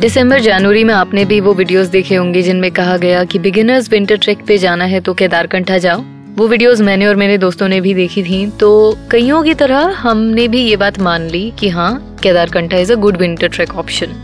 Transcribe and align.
दिसंबर, 0.00 0.40
जनवरी 0.40 0.82
में 0.84 0.92
आपने 0.94 1.24
भी 1.24 1.38
वो 1.40 1.52
वीडियोस 1.54 1.86
देखे 1.86 2.14
होंगे 2.14 2.42
जिनमें 2.42 2.70
कहा 2.72 2.96
गया 2.96 3.24
कि 3.24 3.38
बिगिनर्स 3.38 3.90
विंटर 3.90 4.16
ट्रैक 4.16 4.44
पे 4.46 4.56
जाना 4.58 4.84
है 4.84 5.00
तो 5.00 5.14
केदारकंठा 5.14 5.78
जाओ। 5.78 6.02
वो 6.36 6.46
वीडियोस 6.48 6.80
मैंने 6.80 7.06
और 7.06 7.16
मेरे 7.16 7.36
दोस्तों 7.38 7.68
ने 7.68 7.80
भी 7.80 7.92
देखी 7.94 8.22
थी। 8.22 8.46
तो 8.60 8.70
कईयों 9.10 9.42
की 9.42 9.54
तरह 9.54 9.92
हमने 9.96 10.46
भी 10.48 10.62
ये 10.62 10.76
बात 10.76 10.98
मान 10.98 11.26
ली 11.30 11.52
कि 11.58 11.68
हाँ 11.68 12.16
Kedarkantha 12.22 12.76
is 12.76 12.92
a 12.92 12.96
good 12.96 13.16
winter 13.16 13.48
trek 13.48 13.74
option 13.74 14.14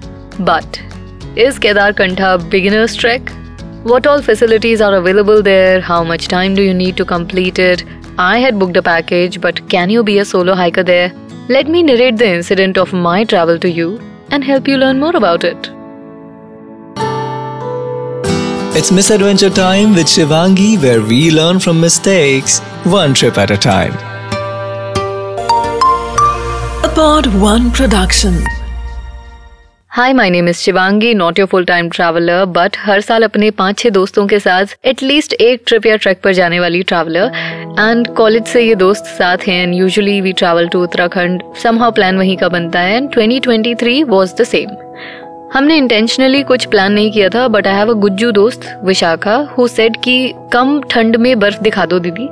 but 0.41 0.79
is 1.39 1.61
Kedarkantha 1.61 2.37
beginners 2.37 2.99
trek 3.01 3.31
what 3.87 4.07
all 4.07 4.23
facilities 4.23 4.83
are 4.83 4.93
available 4.93 5.43
there 5.43 5.81
how 5.83 6.05
much 6.05 6.29
time 6.31 6.57
do 6.57 6.63
you 6.63 6.75
need 6.75 6.97
to 6.97 7.05
complete 7.05 7.59
it 7.59 7.87
I 8.21 8.43
had 8.43 8.55
book 8.55 8.73
the 8.73 8.85
package 8.85 9.39
but 9.43 9.61
can 9.71 9.91
you 9.91 10.03
be 10.03 10.19
a 10.19 10.25
solo 10.25 10.57
there 10.83 11.13
let 11.51 11.69
me 11.69 11.83
narrate 11.83 12.15
the 12.15 12.35
incident 12.35 12.79
of 12.79 12.97
my 12.97 13.25
travel 13.25 13.59
to 13.59 13.69
you 13.69 13.99
and 14.31 14.45
help 14.45 14.69
you 14.69 14.77
learn 14.77 14.99
more 14.99 15.15
about 15.17 15.45
it. 15.45 15.71
It's 18.77 18.93
Misadventure 18.93 19.49
Time 19.49 19.95
with 19.95 20.07
Shivangi, 20.07 20.81
where 20.83 21.01
we 21.01 21.31
learn 21.31 21.59
from 21.59 21.81
mistakes, 21.81 22.59
one 22.85 23.15
trip 23.15 23.39
at 23.39 23.51
a 23.51 23.57
time. 23.57 23.95
A 26.85 26.93
Pod 26.95 27.27
One 27.41 27.71
production. 27.71 28.45
Hi 29.97 30.13
my 30.13 30.31
name 30.31 30.49
is 30.49 30.57
Shivangi 30.57 31.13
not 31.15 31.39
your 31.39 31.49
full 31.49 31.65
time 31.65 31.89
traveller 31.91 32.45
but 32.45 32.77
हर 32.79 33.01
साल 33.01 33.23
अपने 33.23 33.51
पाँच 33.51 33.79
छह 33.79 33.91
दोस्तों 33.91 34.27
के 34.27 34.39
साथ 34.39 34.77
at least 34.85 35.33
एक 35.33 35.63
trip 35.67 35.87
या 35.87 35.97
track 35.97 36.21
पर 36.25 36.33
जाने 36.33 36.61
वाली 36.61 36.83
ट्रैवलर 36.83 37.33
एंड 37.81 38.09
कॉलेज 38.09 38.47
से 38.47 38.63
ये 38.63 38.75
दोस्त 38.75 39.05
साथ 39.05 39.47
हैं 39.49 39.63
and 39.63 39.75
usually 39.75 40.21
we 40.21 40.33
travel 40.33 40.69
to 40.69 40.83
Uttarakhand 40.83 41.43
somehow 41.63 41.91
plan 41.91 42.19
वहीं 42.19 42.37
का 42.37 42.49
बनता 42.49 42.81
है 42.81 42.97
एंड 42.97 43.11
2023 43.11 44.05
वाज 44.05 44.35
द 44.41 44.45
सेम 44.45 44.77
हमने 45.55 45.77
इंटेंशनली 45.77 46.43
कुछ 46.43 46.65
प्लान 46.65 46.93
नहीं 46.93 47.11
किया 47.13 47.29
था 47.29 47.49
but 47.49 47.67
I 47.67 47.75
have 47.75 47.91
a 47.91 47.99
Gujju 47.99 48.33
दोस्त 48.33 48.81
विशाखा 48.85 49.37
हु 49.59 49.69
सेड 49.69 49.97
कि 50.05 50.33
कम 50.53 50.81
ठंड 50.91 51.17
में 51.17 51.39
बर्फ़ 51.39 51.63
दिखा 51.63 51.87
दो 51.87 51.99
दीदी. 51.99 52.29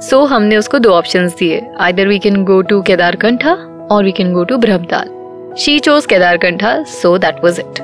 सो 0.00 0.16
so, 0.16 0.32
हमने 0.32 0.56
उसको 0.56 0.78
दो 0.78 0.90
ऑप्शंस 0.90 1.38
दिए. 1.38 1.62
Either 1.80 2.08
we 2.08 2.18
can 2.18 2.44
go 2.44 2.62
to 2.62 2.82
Kedarkantha 2.82 3.52
और 3.90 4.04
we 4.04 4.12
can 4.12 4.32
go 4.32 4.44
to 4.44 4.56
Brahmatal 4.56 5.19
she 5.58 5.78
chose 5.78 6.04
Kedarkantha 6.06 6.82
so 6.88 7.16
that 7.18 7.44
was 7.44 7.60
it 7.60 7.78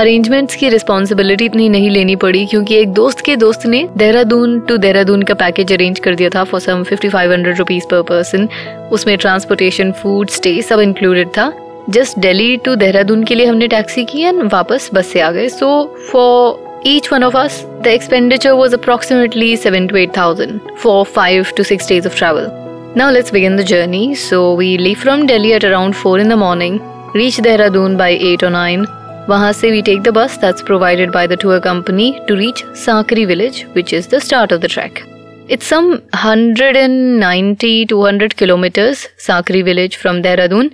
arrangements 0.00 0.54
की 0.56 0.68
रिस्पॉन्सिबिलिटी 0.68 1.44
इतनी 1.44 1.68
नहीं 1.68 1.90
लेनी 1.90 2.16
पड़ी, 2.16 2.44
क्योंकि 2.46 2.74
एक 2.74 2.92
दोस्त 2.92 3.20
के 3.24 3.36
दोस्त 3.36 3.66
ने 3.66 3.86
देहरादून 3.96 4.58
टू 4.68 4.76
देहरादून 4.76 5.22
का 5.22 5.34
पैकेज 5.34 5.72
अरेंज 5.72 5.98
कर 5.98 6.14
दिया 6.14 6.30
था 6.34 6.44
for 6.44 6.60
some 6.60 6.82
fifty 6.84 7.08
five 7.08 7.32
hundred 7.32 7.58
rupees 7.58 7.86
per 7.90 8.02
person 8.08 8.48
उसमें 8.92 9.16
ट्रांसपोर्टेशन 9.18 9.92
फ़ूड 10.02 10.30
स्टे 10.30 10.60
सब 10.62 10.80
इंक्लूडेड 10.80 11.28
था. 11.28 11.52
जस्ट 11.90 12.18
दिल्ली 12.18 12.56
टू 12.64 12.74
देहरादून 12.76 13.24
के 13.24 13.34
लिए 13.34 13.46
हमने 13.46 13.68
टैक्सी 13.68 14.04
की 14.04 14.22
एंड 14.22 14.42
वापस 14.52 14.90
बस 14.94 15.12
से 15.12 15.20
आ 15.20 15.30
गए. 15.30 15.48
So 15.48 15.96
for 16.12 16.82
each 16.86 17.12
one 17.12 17.24
of 17.24 17.36
us 17.38 17.64
the 17.82 17.86
expenditure 17.86 18.52
was 18.52 18.74
approximately 18.74 19.56
seven 19.56 19.86
to 19.86 19.96
eight 19.96 20.16
thousand 20.16 20.60
for 20.78 21.04
five 21.14 21.52
to 21.56 21.62
six 21.62 21.88
days 21.88 22.08
of 22.08 22.18
travel 22.18 22.48
now 22.96 23.10
let's 23.10 23.32
begin 23.32 23.56
the 23.56 23.60
journey 23.66 24.14
so 24.14 24.40
we 24.56 24.76
leave 24.78 25.04
from 25.04 25.28
Delhi 25.28 25.52
at 25.58 25.64
around 25.64 25.96
4 25.96 26.18
in 26.20 26.34
the 26.34 26.40
morning. 26.40 26.80
Reach 27.14 27.38
Dehradun 27.38 27.96
by 27.98 28.10
8 28.26 28.42
or 28.42 28.50
9. 28.50 28.86
वहाँ 29.28 29.52
से 29.52 29.70
we 29.70 29.80
take 29.82 30.02
the 30.04 30.12
bus 30.12 30.36
that's 30.36 30.62
provided 30.68 31.12
by 31.12 31.26
the 31.26 31.36
tour 31.36 31.58
company 31.60 32.06
to 32.28 32.36
reach 32.36 32.62
Sakri 32.84 33.26
village, 33.26 33.58
which 33.74 33.92
is 33.92 34.06
the 34.06 34.20
start 34.20 34.52
of 34.52 34.62
the 34.62 34.68
trek. 34.68 35.02
It's 35.48 35.66
some 35.66 35.90
190 35.90 37.86
200 37.86 38.36
kilometers 38.36 39.06
Sakri 39.26 39.62
village 39.64 39.96
from 39.96 40.22
Dehradun 40.22 40.70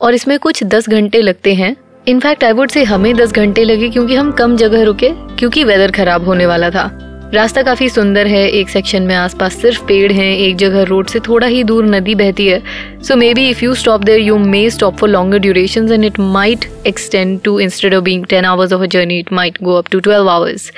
और 0.00 0.14
इसमें 0.14 0.38
कुछ 0.38 0.62
10 0.64 0.88
घंटे 0.88 1.20
लगते 1.22 1.54
हैं 1.54 1.74
in fact 2.08 2.44
I 2.44 2.52
would 2.52 2.70
से 2.70 2.84
हमें 2.84 3.12
10 3.14 3.32
घंटे 3.32 3.64
लगे 3.64 3.88
क्योंकि 3.88 4.14
हम 4.16 4.30
कम 4.38 4.56
जगह 4.56 4.84
रुके 4.84 5.10
क्योंकि 5.38 5.64
वेदर 5.64 5.90
खराब 5.96 6.24
होने 6.28 6.46
वाला 6.46 6.70
था 6.70 6.88
रास्ता 7.34 7.62
काफ़ी 7.62 7.88
सुंदर 7.88 8.26
है, 8.26 8.48
एक 8.50 8.68
सेक्शन 8.68 9.02
में 9.02 9.14
आसपास 9.14 9.56
सिर्फ़ 9.56 9.84
पेड़ 9.86 10.12
हैं, 10.12 10.36
एक 10.36 10.56
जगह 10.56 10.82
रोड 10.82 11.06
से 11.06 11.18
थोड़ा 11.20 11.46
ही 11.46 11.62
दूर 11.64 11.84
नदी 11.86 12.14
बहती 12.14 12.46
है। 12.46 12.62
So 13.02 13.16
maybe 13.34 13.48
if 13.50 13.64
you 13.64 13.74
stop 13.74 14.04
there 14.04 14.20
you 14.20 14.38
may 14.38 14.70
stop 14.70 14.96
for 14.96 15.08
longer 15.08 15.38
duration 15.38 15.92
and 15.92 16.04
it 16.04 16.18
might 16.18 16.64
extend 16.86 17.40
to 17.40 17.58
instead 17.60 17.94
of 17.94 18.04
being 18.04 18.24
10 18.26 18.44
hours 18.44 18.72
of 18.72 18.82
a 18.82 18.86
journey 18.86 19.18
it 19.18 19.32
might 19.32 19.62
go 19.62 19.74
up 19.74 19.88
to 19.90 20.00
12 20.00 20.28
hours 20.28 20.70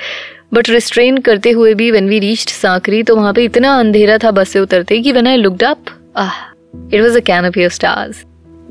but 0.53 0.69
restrain 0.69 1.17
करते 1.17 1.51
हुए 1.51 1.73
भी 1.73 1.89
when 1.91 2.09
we 2.09 2.19
reached 2.19 2.49
Sankri 2.49 3.03
तो 3.03 3.15
वहाँ 3.15 3.33
पे 3.33 3.43
इतना 3.43 3.75
अंधेरा 3.79 4.17
था 4.17 4.31
बस 4.31 4.49
से 4.49 4.59
उतरते 4.59 4.99
कि 4.99 5.11
when 5.11 5.27
I 5.27 5.37
looked 5.37 5.63
up 5.63 5.85
it 6.93 7.01
was 7.01 7.17
a 7.17 7.21
canopy 7.25 7.65
of 7.65 7.73
stars 7.73 8.23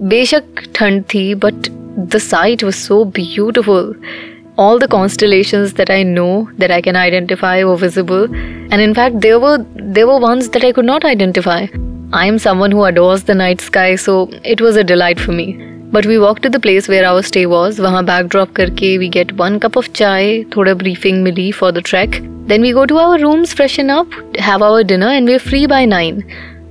बेशक 0.03 0.69
ठंड 0.75 1.03
थी 1.15 1.35
but 1.35 1.69
the 1.99 2.19
sight 2.21 2.65
was 2.65 2.77
so 2.77 3.05
beautiful 3.15 3.95
all 4.58 4.80
the 4.80 4.88
constellations 4.88 5.74
that 5.74 5.90
I 5.90 6.02
know 6.04 6.50
that 6.58 6.72
I 6.72 6.82
can 6.82 6.96
identify 6.96 7.64
were 7.64 7.78
visible, 7.78 8.24
and 8.24 8.82
in 8.82 8.94
fact, 8.94 9.22
there 9.22 9.40
were 9.40 9.58
there 9.76 10.08
were 10.08 10.20
ones 10.20 10.50
that 10.50 10.64
I 10.64 10.72
could 10.72 10.86
not 10.86 11.06
identify. 11.06 11.68
I 12.14 12.26
am 12.26 12.40
someone 12.40 12.72
who 12.72 12.84
adores 12.84 13.24
the 13.24 13.36
night 13.36 13.62
sky, 13.62 13.96
so 13.96 14.30
it 14.44 14.62
was 14.62 14.76
a 14.76 14.84
delight 14.84 15.20
for 15.20 15.32
me. 15.32 15.48
But 15.92 16.06
we 16.06 16.18
walked 16.20 16.44
to 16.44 16.50
the 16.50 16.60
place 16.60 16.88
where 16.88 17.06
our 17.06 17.22
stay 17.22 17.46
was. 17.46 17.80
वहाँ 17.80 18.04
backdrop 18.06 18.54
करके 18.56 18.98
we 19.00 19.10
get 19.18 19.36
one 19.42 19.60
cup 19.66 19.76
of 19.76 19.92
chai, 19.94 20.44
थोड़ा 20.56 20.74
briefing 20.84 21.24
मिली 21.24 21.54
for 21.54 21.72
the 21.72 21.82
trek. 21.82 22.22
Then 22.48 22.62
we 22.62 22.72
go 22.72 22.86
to 22.86 22.98
our 22.98 23.20
rooms, 23.20 23.54
freshen 23.54 23.90
up, 23.90 24.08
have 24.40 24.62
our 24.62 24.84
dinner, 24.84 25.10
and 25.10 25.28
we're 25.28 25.46
free 25.50 25.66
by 25.68 25.84
nine. 25.86 26.24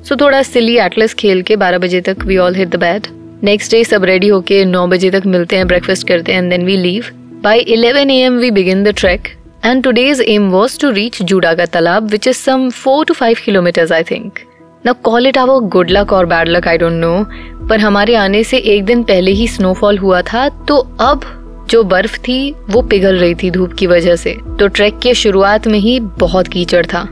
So 0.03 0.17
थोड़ा 0.17 0.43
silly 0.45 0.79
atlas 0.89 1.15
खेल 1.15 1.43
के 1.43 1.57
12 1.57 1.81
बजे 1.83 2.01
तक 2.01 2.27
we 2.31 2.39
all 2.47 2.59
hit 2.63 2.75
the 2.75 2.83
bed. 2.87 3.13
Next 3.45 3.73
day 3.73 3.85
सब 3.85 4.05
ready 4.05 4.29
होके 4.29 4.65
9 4.65 4.87
बजे 4.91 5.11
तक 5.11 5.23
मिलते 5.27 5.57
हैं 5.57 5.67
ब्रेकफास्ट 5.69 6.07
करते 6.09 6.33
हैं 6.33 6.43
and 6.43 6.51
then 6.51 6.65
we 6.67 6.77
leave 6.77 7.05
By 7.42 7.64
11 7.66 8.12
am, 8.12 8.38
we 8.38 8.52
begin 8.52 8.84
the 8.84 8.94
trek, 8.94 9.36
and 9.64 9.84
today's 9.84 10.22
aim 10.24 10.52
was 10.52 10.78
to 10.78 10.94
reach 10.94 11.26
Judaga 11.26 11.66
Talab, 11.66 12.12
which 12.12 12.28
is 12.28 12.38
some 12.38 12.70
4 12.70 13.06
to 13.06 13.16
5 13.16 13.38
kilometers, 13.38 13.90
I 13.90 14.04
think. 14.04 14.46
Now, 14.84 14.94
call 14.94 15.26
it 15.26 15.38
our 15.38 15.60
good 15.60 15.90
luck 15.90 16.12
or 16.12 16.28
bad 16.28 16.48
luck, 16.48 16.68
I 16.68 16.78
don't 16.78 17.00
know. 17.00 17.26
पर 17.70 17.80
हमारे 17.80 18.16
आने 18.16 18.44
से 18.44 18.58
एक 18.76 18.86
दिन 18.86 19.04
पहले 19.04 19.32
ही 19.32 19.48
snowfall 19.48 19.98
हुआ 19.98 20.22
था 20.30 20.48
तो 20.68 20.78
अब 21.08 21.26
जो 21.70 21.84
बर्फ़ 21.96 22.20
थी 22.28 22.40
वो 22.70 22.82
पिघल 22.92 23.18
रही 23.20 23.36
थी 23.44 23.52
धूप 23.52 23.74
की 23.80 23.88
वजह 23.88 24.16
से 24.16 24.38
तो 24.60 24.68
ट्रैक 24.68 25.00
के 25.04 25.14
शुरुआत 25.24 25.68
में 25.68 25.80
ही 25.80 26.00
बहुत 26.20 26.48
कीचड़ 26.54 26.86
था 26.94 27.04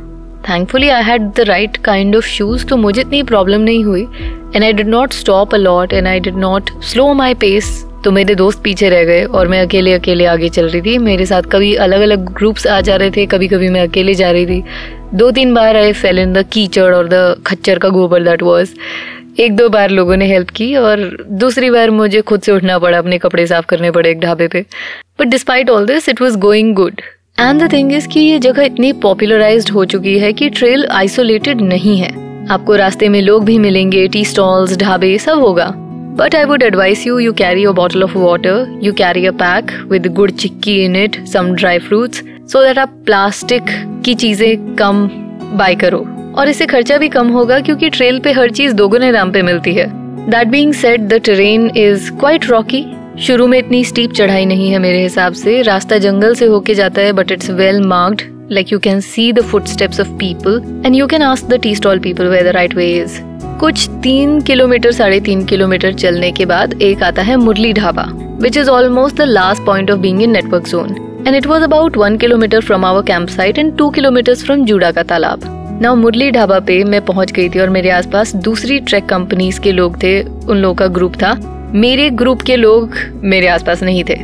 thankfully 0.50 0.90
I 0.90 1.04
had 1.04 1.32
the 1.36 1.50
right 1.50 1.78
kind 1.86 2.16
of 2.16 2.28
shoes 2.38 2.66
तो 2.68 2.78
मुझे 2.78 3.02
इतनी 3.02 3.24
प्रॉब्लम 3.34 3.62
नहीं 3.62 3.84
हुई 3.84 4.08
and 4.56 4.64
I 4.64 4.74
did 4.74 4.88
not 4.88 5.14
stop 5.14 5.56
a lot 5.56 5.94
and 5.94 6.08
I 6.08 6.20
did 6.20 6.38
not 6.38 6.80
slow 6.92 7.14
my 7.14 7.34
pace 7.42 7.78
तो 8.04 8.12
मेरे 8.12 8.36
दोस्त 8.36 8.62
पीछे 8.64 8.90
रह 8.90 9.04
गए 9.04 9.24
और 9.26 9.48
मैं 9.48 9.62
अकेले 9.62 9.94
अकेले 9.94 10.26
आगे 10.26 10.50
चल 10.50 10.68
रही 10.70 10.82
थी। 10.82 10.98
मेरे 10.98 11.26
साथ 11.26 11.50
कभी 11.52 11.74
अलग 11.78 12.02
अलग 12.02 12.30
ग्रुप्स 12.34 12.68
आ 12.68 12.80
जा 12.82 12.96
रहे 12.96 13.12
थे 13.12 13.26
कभी 13.26 13.48
कभी 13.48 13.70
मैं 13.70 13.82
अकेले 13.88 14.14
जा 14.14 14.32
रही 14.32 14.46
थी। 14.46 14.64
दो 15.14 15.32
तीन 15.32 15.54
बार 15.54 15.78
आई 15.78 15.94
फेल 15.94 16.20
इन 16.20 16.34
द 16.34 16.46
कीचड़ 16.54 16.94
और 16.96 17.08
द 17.08 17.42
खच्चर 17.48 17.80
का 17.80 17.90
गोबर 17.90 18.24
दैट 18.24 18.44
वॉज़ 18.44 18.74
एक 19.40 19.56
दो 19.56 19.68
बार 19.70 19.90
लोगों 19.90 20.16
ने 20.18 20.28
हेल्प 20.28 20.50
की 20.50 20.76
और 20.76 21.26
दूसरी 21.32 21.70
बार 21.70 21.92
मुझे 21.92 22.22
खुद 22.22 22.42
से 22.42 22.52
उठना 22.52 22.78
पड़ा, 22.80 22.98
अपने 22.98 23.18
कपड़े 23.18 23.46
साफ़ 23.48 23.66
करने 23.66 23.92
पड़े 23.92 24.10
एक 24.12 24.20
ढाबे 24.20 24.48
पे। 24.48 24.66
But 25.20 25.28
despite 25.28 25.70
all 25.70 25.86
this 25.86 26.10
it 26.10 26.22
was 26.22 26.38
going 26.38 26.74
good 26.76 27.02
and 27.40 27.62
the 27.64 27.72
thing 27.74 27.94
is 27.94 28.08
कि 28.08 28.20
ये 28.20 28.40
जगह 28.40 28.64
इतनी 28.64 28.94
पॉपुलराइज 29.02 29.70
हो 29.72 29.86
चुकी 29.86 30.18
है 30.20 30.34
कि 30.34 30.50
ट्रेल 30.50 30.86
आइसोलेटेड 30.92 31.62
नहीं 31.62 31.98
है। 31.98 32.12
आपको 32.52 32.76
रास्ते 32.76 33.10
में 33.10 33.22
लोग 33.22 33.46
भी 33.46 33.58
मिलेंगे 33.58 34.08
टी 34.08 34.26
स्टॉल्स 34.26 34.78
ढाबे, 34.78 35.18
सब 35.18 35.40
होगा। 35.40 35.74
But 36.20 36.36
I 36.36 36.44
would 36.44 36.64
advise 36.64 37.06
you 37.06 37.18
you 37.20 37.32
carry 37.32 37.62
a 37.64 37.72
bottle 37.72 38.04
of 38.04 38.14
water, 38.14 38.56
you 38.86 38.92
carry 38.92 39.26
a 39.28 39.32
pack 39.32 39.70
with 39.88 40.08
good 40.14 40.32
chikki 40.36 40.74
in 40.86 40.96
it, 41.02 41.18
some 41.34 41.52
dry 41.56 41.76
fruits, 41.80 42.24
so 42.46 42.64
that 42.64 42.78
आप 42.78 42.98
प्लास्टिक 43.06 43.64
की 44.06 44.16
चीज़ें 44.24 44.76
कम 44.76 45.08
बाय 45.58 45.76
करो। 45.84 46.00
और 46.38 46.50
इससे 46.50 46.66
खर्चा 46.66 46.98
भी 46.98 47.10
कम 47.10 47.30
होगा 47.38 47.60
क्योंकि 47.60 47.90
ट्रेल 47.90 48.20
पे 48.24 48.32
हर 48.32 48.52
चीज़ 48.52 48.74
दोगुने 48.82 49.12
दाम 49.12 49.32
पे 49.32 49.42
मिलती 49.42 49.74
है। 49.74 49.88
That 50.30 50.48
being 50.48 50.74
set 50.74 51.02
the 51.02 51.22
train 51.26 51.70
is 51.78 52.12
quite 52.20 52.50
rocky 52.50 52.86
शुरू 53.28 53.48
में 53.48 53.58
इतनी 53.60 53.84
स्टीप 53.86 54.14
चढ़ाई 54.20 54.46
नहीं 54.46 54.70
है 54.72 54.80
मेरे 54.80 55.02
हिसाब 55.04 55.34
से। 55.44 55.62
रास्ता 55.72 55.98
जंगल 56.08 56.36
से 56.36 56.46
होके 56.56 56.76
जाता 56.76 57.02
है 57.02 57.14
but 57.14 57.32
it's 57.32 57.50
well 57.62 57.82
marked 57.88 58.52
like 58.52 58.74
you 58.74 58.80
can 58.90 59.00
see 59.14 59.32
the 59.34 59.46
footsteps 59.78 60.00
of 60.00 60.12
people 60.20 60.62
and 60.86 60.96
you 60.96 61.08
can 61.08 61.22
ask 61.32 61.50
the 61.50 61.62
tea 61.64 61.76
stall 61.76 62.00
people 62.00 62.28
where 62.28 62.52
the 62.52 62.56
right 62.56 62.76
way 62.76 62.94
is 63.00 63.20
कुछ 63.60 63.90
तीन 64.04 64.40
किलोमीटर, 64.42 64.92
साढ़े 64.92 65.20
तीन 65.20 65.44
किलोमीटर 65.46 65.94
चलने 65.94 66.32
के 66.32 66.46
बाद 66.46 66.82
एक 66.82 67.02
आता 67.04 67.22
है 67.22 67.36
Murli 67.36 67.72
Dhaba 67.74 68.04
which 68.42 68.58
is 68.58 68.70
almost 68.70 69.16
the 69.16 69.22
last 69.22 69.66
point 69.66 69.92
of 69.92 70.00
being 70.00 70.22
in 70.22 70.32
network 70.32 70.68
zone 70.68 70.96
and 71.28 71.36
it 71.36 71.48
was 71.48 71.64
about 71.64 71.98
one 71.98 72.18
kilometre 72.18 72.62
from 72.62 72.86
our 72.86 73.02
camp 73.02 73.28
site 73.30 73.58
and 73.58 73.76
two 73.78 73.90
kilometre 73.90 74.36
from 74.36 74.66
Juda 74.66 74.92
का 74.92 75.04
तालाब. 75.04 75.42
नाउ 75.82 75.96
मुरली 75.96 76.30
ढाबा 76.32 76.60
पे 76.60 76.84
मैं 76.84 77.06
पहुँच 77.06 77.32
गई 77.32 77.50
थी 77.50 77.60
और 77.60 77.70
मेरे 77.70 77.90
आसपास 77.90 78.36
दूसरी 78.36 78.80
ट्रैक 78.80 79.06
कंपनीज़ 79.06 79.60
के 79.60 79.72
लोग 79.72 80.02
थे, 80.04 80.22
उन 80.22 80.58
लोगों 80.58 80.76
का 80.76 80.88
ग्रुप 80.88 81.16
था। 81.16 81.34
मेरे 81.76 82.10
ग्रुप 82.10 82.42
के 82.42 82.56
लोग 82.56 82.96
मेरे 83.24 83.48
आसपास 83.48 83.84
नहीं 83.84 84.04
थे। 84.04 84.18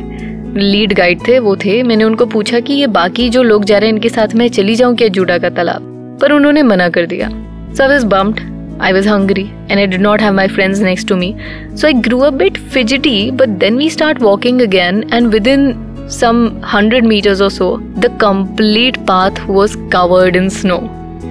लीड 0.60 0.92
गाइड 0.92 1.28
थे, 1.28 1.38
वो 1.38 1.56
थे। 1.56 1.82
मैंने 1.82 2.04
उनको 2.04 2.26
पूछा 2.26 2.60
कि 2.60 2.72
ये 2.72 2.86
बाकी 2.86 3.28
जो 3.28 3.42
लोग 3.42 3.64
जा 3.64 3.78
रहे 3.78 3.88
हैं, 3.88 3.94
इनके 3.94 4.08
साथ 4.08 4.34
मैं 4.34 4.48
चली 4.48 4.74
जाऊँ 4.74 4.96
क्या 4.96 5.08
जूडा 5.08 5.38
का 5.38 5.50
तालाब? 5.50 6.18
पर 6.20 6.32
उन्होंने 6.32 6.62
मना 6.62 6.88
कर 6.88 7.06
दिया। 7.06 7.30
So 7.74 7.94
is 7.94 8.06
bumped 8.06 8.55
I 8.79 8.91
was 8.93 9.05
hungry 9.05 9.45
and 9.69 9.79
I 9.79 9.85
did 9.85 10.01
not 10.01 10.21
have 10.21 10.33
my 10.33 10.47
friends 10.47 10.79
next 10.79 11.07
to 11.09 11.15
me. 11.15 11.29
So 11.75 11.87
I 11.87 11.93
grew 11.93 12.23
a 12.23 12.31
bit 12.31 12.57
fidgety, 12.57 13.31
but 13.31 13.59
then 13.59 13.75
we 13.75 13.89
start 13.89 14.19
walking 14.19 14.61
again, 14.61 15.05
and 15.11 15.31
within 15.31 16.09
some 16.09 16.59
100 16.61 17.03
meters 17.03 17.41
or 17.41 17.49
so, 17.49 17.77
the 17.95 18.09
complete 18.25 19.05
path 19.05 19.45
was 19.47 19.77
covered 19.89 20.35
in 20.35 20.49
snow. 20.49 20.79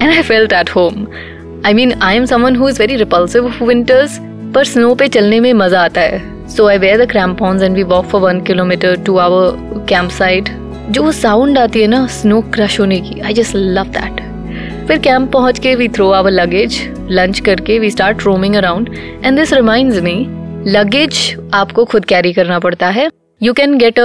And 0.01 0.11
I 0.11 0.23
felt 0.23 0.53
at 0.53 0.69
home. 0.69 1.09
I 1.65 1.73
mean, 1.75 2.01
I 2.01 2.13
am 2.15 2.27
someone 2.27 2.55
who 2.55 2.67
is 2.69 2.79
very 2.79 2.97
repulsive 2.97 3.45
of 3.45 3.61
winters, 3.61 4.21
पर 4.55 4.65
snow 4.65 4.95
पे 5.01 5.07
चलने 5.09 5.39
में 5.41 5.53
मजा 5.55 5.81
आता 5.85 6.01
है 6.01 6.49
so 6.55 6.67
I 6.69 6.79
wear 6.79 7.05
the 7.05 7.09
crampons 7.11 7.63
and 7.63 7.77
we 7.77 7.83
walk 7.93 8.07
for 8.13 8.21
one 8.21 8.41
kilometre 8.45 8.97
to 9.07 9.17
our 9.25 9.85
camp 9.89 10.11
side 10.11 10.49
जो 10.97 11.13
sound 11.13 11.59
आती 11.59 11.81
है 11.81 11.87
ना 11.87 12.07
स्नो 12.17 12.41
क्रश 12.55 12.81
होने 12.81 13.01
की 13.01 13.21
आई 13.21 13.35
जस्ट 13.35 13.57
लव 13.57 13.93
दैट 13.99 14.21
फिर 14.88 14.98
कैंप 14.98 15.32
पहुँच 15.32 15.60
के 15.60 15.74
we 15.76 15.88
throw 15.90 16.10
our 16.12 16.32
luggage 16.32 16.78
lunch 17.12 17.40
करके 17.40 17.78
we 17.80 17.90
start 17.92 18.24
roaming 18.24 18.56
around 18.56 18.90
and 19.26 19.38
this 19.40 19.54
reminds 19.54 20.02
me 20.02 20.14
luggage 20.72 21.20
आपको 21.54 21.86
खुद 21.86 22.06
कैरी 22.06 22.34
करना 22.34 22.60
पड़ता 22.60 22.90
है। 22.90 23.10
You 23.42 23.54
can 23.54 23.78
get 23.78 24.00
a 24.00 24.04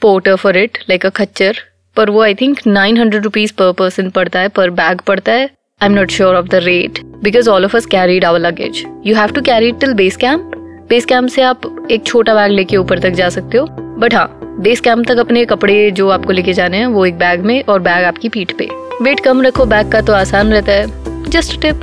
porter 0.00 0.36
for 0.36 0.56
it 0.56 0.78
like 0.90 1.06
a 1.06 1.08
खच्चर, 1.08 1.58
पर 1.96 2.10
वो 2.10 2.22
I 2.22 2.34
think 2.34 2.60
nine 2.66 2.98
hundred 2.98 3.24
rupees 3.24 3.52
per 3.52 3.72
person 3.72 4.10
पड़ता 4.10 4.40
है 4.40 4.48
पर 4.48 4.70
बैग 4.70 5.00
पड़ता 5.00 5.32
है। 5.32 5.44
I 5.44 5.86
am 5.86 5.92
not 5.92 6.10
sure 6.10 6.36
of 6.36 6.46
the 6.46 6.60
rate 6.64 7.00
because 7.22 7.50
all 7.50 7.64
of 7.64 7.76
us 7.76 7.86
carried 7.86 8.24
our 8.24 8.38
luggage 8.38 8.84
you 9.06 9.16
have 9.16 9.32
to 9.34 9.42
carry 9.42 9.72
till 9.72 9.94
base 9.94 10.16
camp 10.16 10.52
base 10.88 11.04
camp 11.04 11.28
से 11.28 11.42
आप 11.42 11.88
एक 11.90 12.06
छोटा 12.06 12.34
bag 12.34 12.52
लेके 12.52 12.76
ऊपर 12.76 12.98
तक 12.98 13.10
जा 13.10 13.28
सकते 13.28 13.58
हो। 13.58 13.66
बट 13.98 14.14
हाँ 14.14 14.41
बेस 14.60 14.80
कैंप 14.80 15.06
तक 15.08 15.16
अपने 15.16 15.44
कपड़े 15.44 15.90
जो 15.90 16.08
आपको 16.08 16.32
लेके 16.32 16.52
जाने 16.52 16.76
हैं, 16.76 16.86
वो 16.86 17.04
एक 17.06 17.18
बैग 17.18 17.40
में 17.40 17.62
और 17.62 17.80
बैग 17.80 18.04
आपकी 18.04 18.28
पीठ 18.28 18.52
पे। 18.52 18.68
वेट 19.02 19.20
कम 19.20 19.42
रखो 19.42 19.64
बैग 19.66 19.90
का 19.92 20.00
तो 20.00 20.12
आसान 20.12 20.52
रहता 20.52 20.72
है। 20.72 21.30
Just 21.30 21.60
tip 21.60 21.80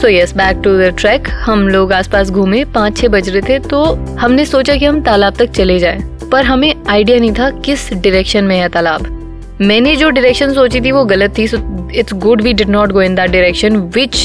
so 0.00 0.08
yes 0.08 0.36
back 0.36 0.60
to 0.64 0.76
the 0.78 0.92
trek 0.98 1.28
हम 1.42 1.66
लोग 1.68 1.92
आसपास 1.92 2.30
घूमे 2.30 2.64
पाँच 2.74 2.96
छह 2.98 3.08
बज 3.08 3.28
रहे 3.28 3.42
थे 3.42 3.58
तो 3.68 3.82
हमने 4.20 4.44
सोचा 4.46 4.76
कि 4.76 4.84
हम 4.84 5.00
तालाब 5.02 5.36
तक 5.36 5.50
चले 5.50 5.78
जाएँ। 5.78 6.00
पर 6.32 6.44
हमें 6.44 6.72
आइडिया 6.88 7.18
नहीं 7.18 7.32
था 7.32 7.50
किस 7.60 7.92
डायरेक्शन 7.92 8.44
में 8.44 8.56
है 8.56 8.68
तालाब। 8.68 9.06
मैंने 9.60 9.94
जो 9.96 10.10
डायरेक्शन 10.10 10.52
सोची 10.54 10.80
थी, 10.80 10.90
वो 10.92 11.04
गलत 11.04 11.38
थी। 11.38 11.46
So 11.48 11.58
it's 11.94 12.12
good 12.14 12.42
we 12.42 12.52
did 12.52 12.68
not 12.68 12.92
go 12.92 13.02
in 13.02 13.14
that 13.14 13.30
direction 13.30 13.76
which 13.94 14.16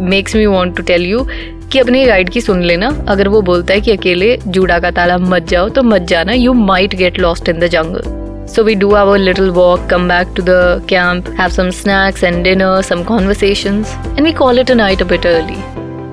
makes 0.00 0.36
me 0.36 0.46
want 0.46 0.76
to 0.76 0.82
tell 0.82 1.06
you 1.06 1.26
कि 1.72 1.78
अपने 1.78 2.04
गाइड 2.06 2.30
की 2.30 2.40
सुन 2.40 2.62
लेना। 2.62 2.88
अगर 3.08 3.28
वो 3.28 3.42
बोलता 3.42 3.74
है 3.74 3.80
कि 3.80 3.90
अकेले 3.92 4.36
जूड़ा 4.46 4.78
का 4.78 4.90
तालाब 4.90 5.28
मत 5.34 5.48
जाओ 5.48 5.68
तो 5.68 5.82
मत 5.82 6.02
जाना। 6.08 6.32
You 6.32 6.52
might 6.52 6.94
get 6.94 7.18
lost 7.20 7.48
in 7.48 7.58
the 7.60 7.66
jungle 7.76 8.18
So 8.50 8.62
we 8.66 8.74
do 8.74 8.88
our 8.98 9.18
little 9.18 9.50
walk, 9.56 9.82
come 9.90 10.08
back 10.08 10.30
to 10.36 10.44
the 10.46 10.54
camp, 10.92 11.28
have 11.40 11.52
some 11.56 11.68
snacks 11.72 12.24
and 12.28 12.42
dinner, 12.46 12.70
some 12.82 13.04
conversations, 13.10 13.92
and 14.06 14.28
we 14.28 14.32
call 14.40 14.62
it 14.62 14.72
a 14.74 14.76
night 14.80 15.04
a 15.04 15.06
bit 15.12 15.28
early. 15.32 15.58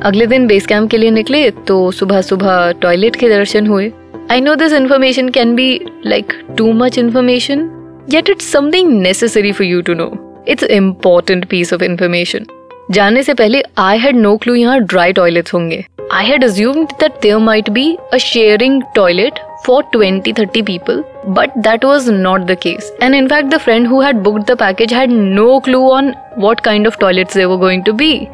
अगले 0.05 0.27
दिन 0.27 0.45
base 0.47 0.67
camp 0.67 0.89
के 0.89 0.97
लिए 0.97 1.11
निकले 1.11 1.49
तो 1.67 1.79
सुबह 1.91 2.21
सुबह 2.21 2.71
toilet 2.81 3.15
के 3.15 3.29
दर्शन 3.29 3.67
हुए। 3.67 3.91
I 4.31 4.41
know 4.41 4.55
this 4.55 4.73
information 4.73 5.29
can 5.37 5.55
be 5.55 5.69
like 6.05 6.33
too 6.57 6.71
much 6.83 6.97
information 6.99 7.67
yet 8.13 8.29
it's 8.29 8.51
something 8.51 8.91
necessary 9.01 9.51
for 9.51 9.67
you 9.67 9.81
to 9.81 9.93
know 9.93 10.11
it's 10.47 10.63
important 10.63 11.45
piece 11.49 11.73
of 11.73 11.83
information 11.83 12.45
जाने 12.91 13.21
से 13.23 13.33
पहले 13.33 13.61
आई 13.77 13.97
हैड 13.97 14.15
नो 14.15 14.35
क्लू 14.37 14.53
यहाँ 14.55 14.79
ड्राई 14.81 15.13
टॉयलेट 15.13 15.49
होंगे। 15.53 15.83
I 16.13 16.25
had 16.25 16.43
assumed 16.43 16.91
that 16.99 17.13
there 17.21 17.37
might 17.37 17.69
be 17.69 17.97
a 18.13 18.17
sharing 18.17 18.81
toilet 18.95 19.39
for 19.65 19.83
twenty 19.91 20.33
thirty 20.33 20.61
people 20.61 21.03
but 21.27 21.57
that 21.57 21.85
was 21.85 22.11
not 22.11 22.41
the 22.41 22.55
case 22.61 22.91
and 23.01 23.15
in fact 23.15 23.49
the 23.49 23.57
friend 23.57 23.87
who 23.87 24.01
had 24.01 24.17
book 24.23 24.37
the 24.41 24.57
package 24.59 24.93
had 24.93 25.11
no 25.11 25.59
clue 25.59 25.87
on 25.89 26.13
what 26.39 26.59
kind 26.59 26.87
of 26.87 26.97
toilets 26.99 27.37
they 27.37 27.45
going 27.45 27.83
to 27.83 27.93
be 27.93 28.27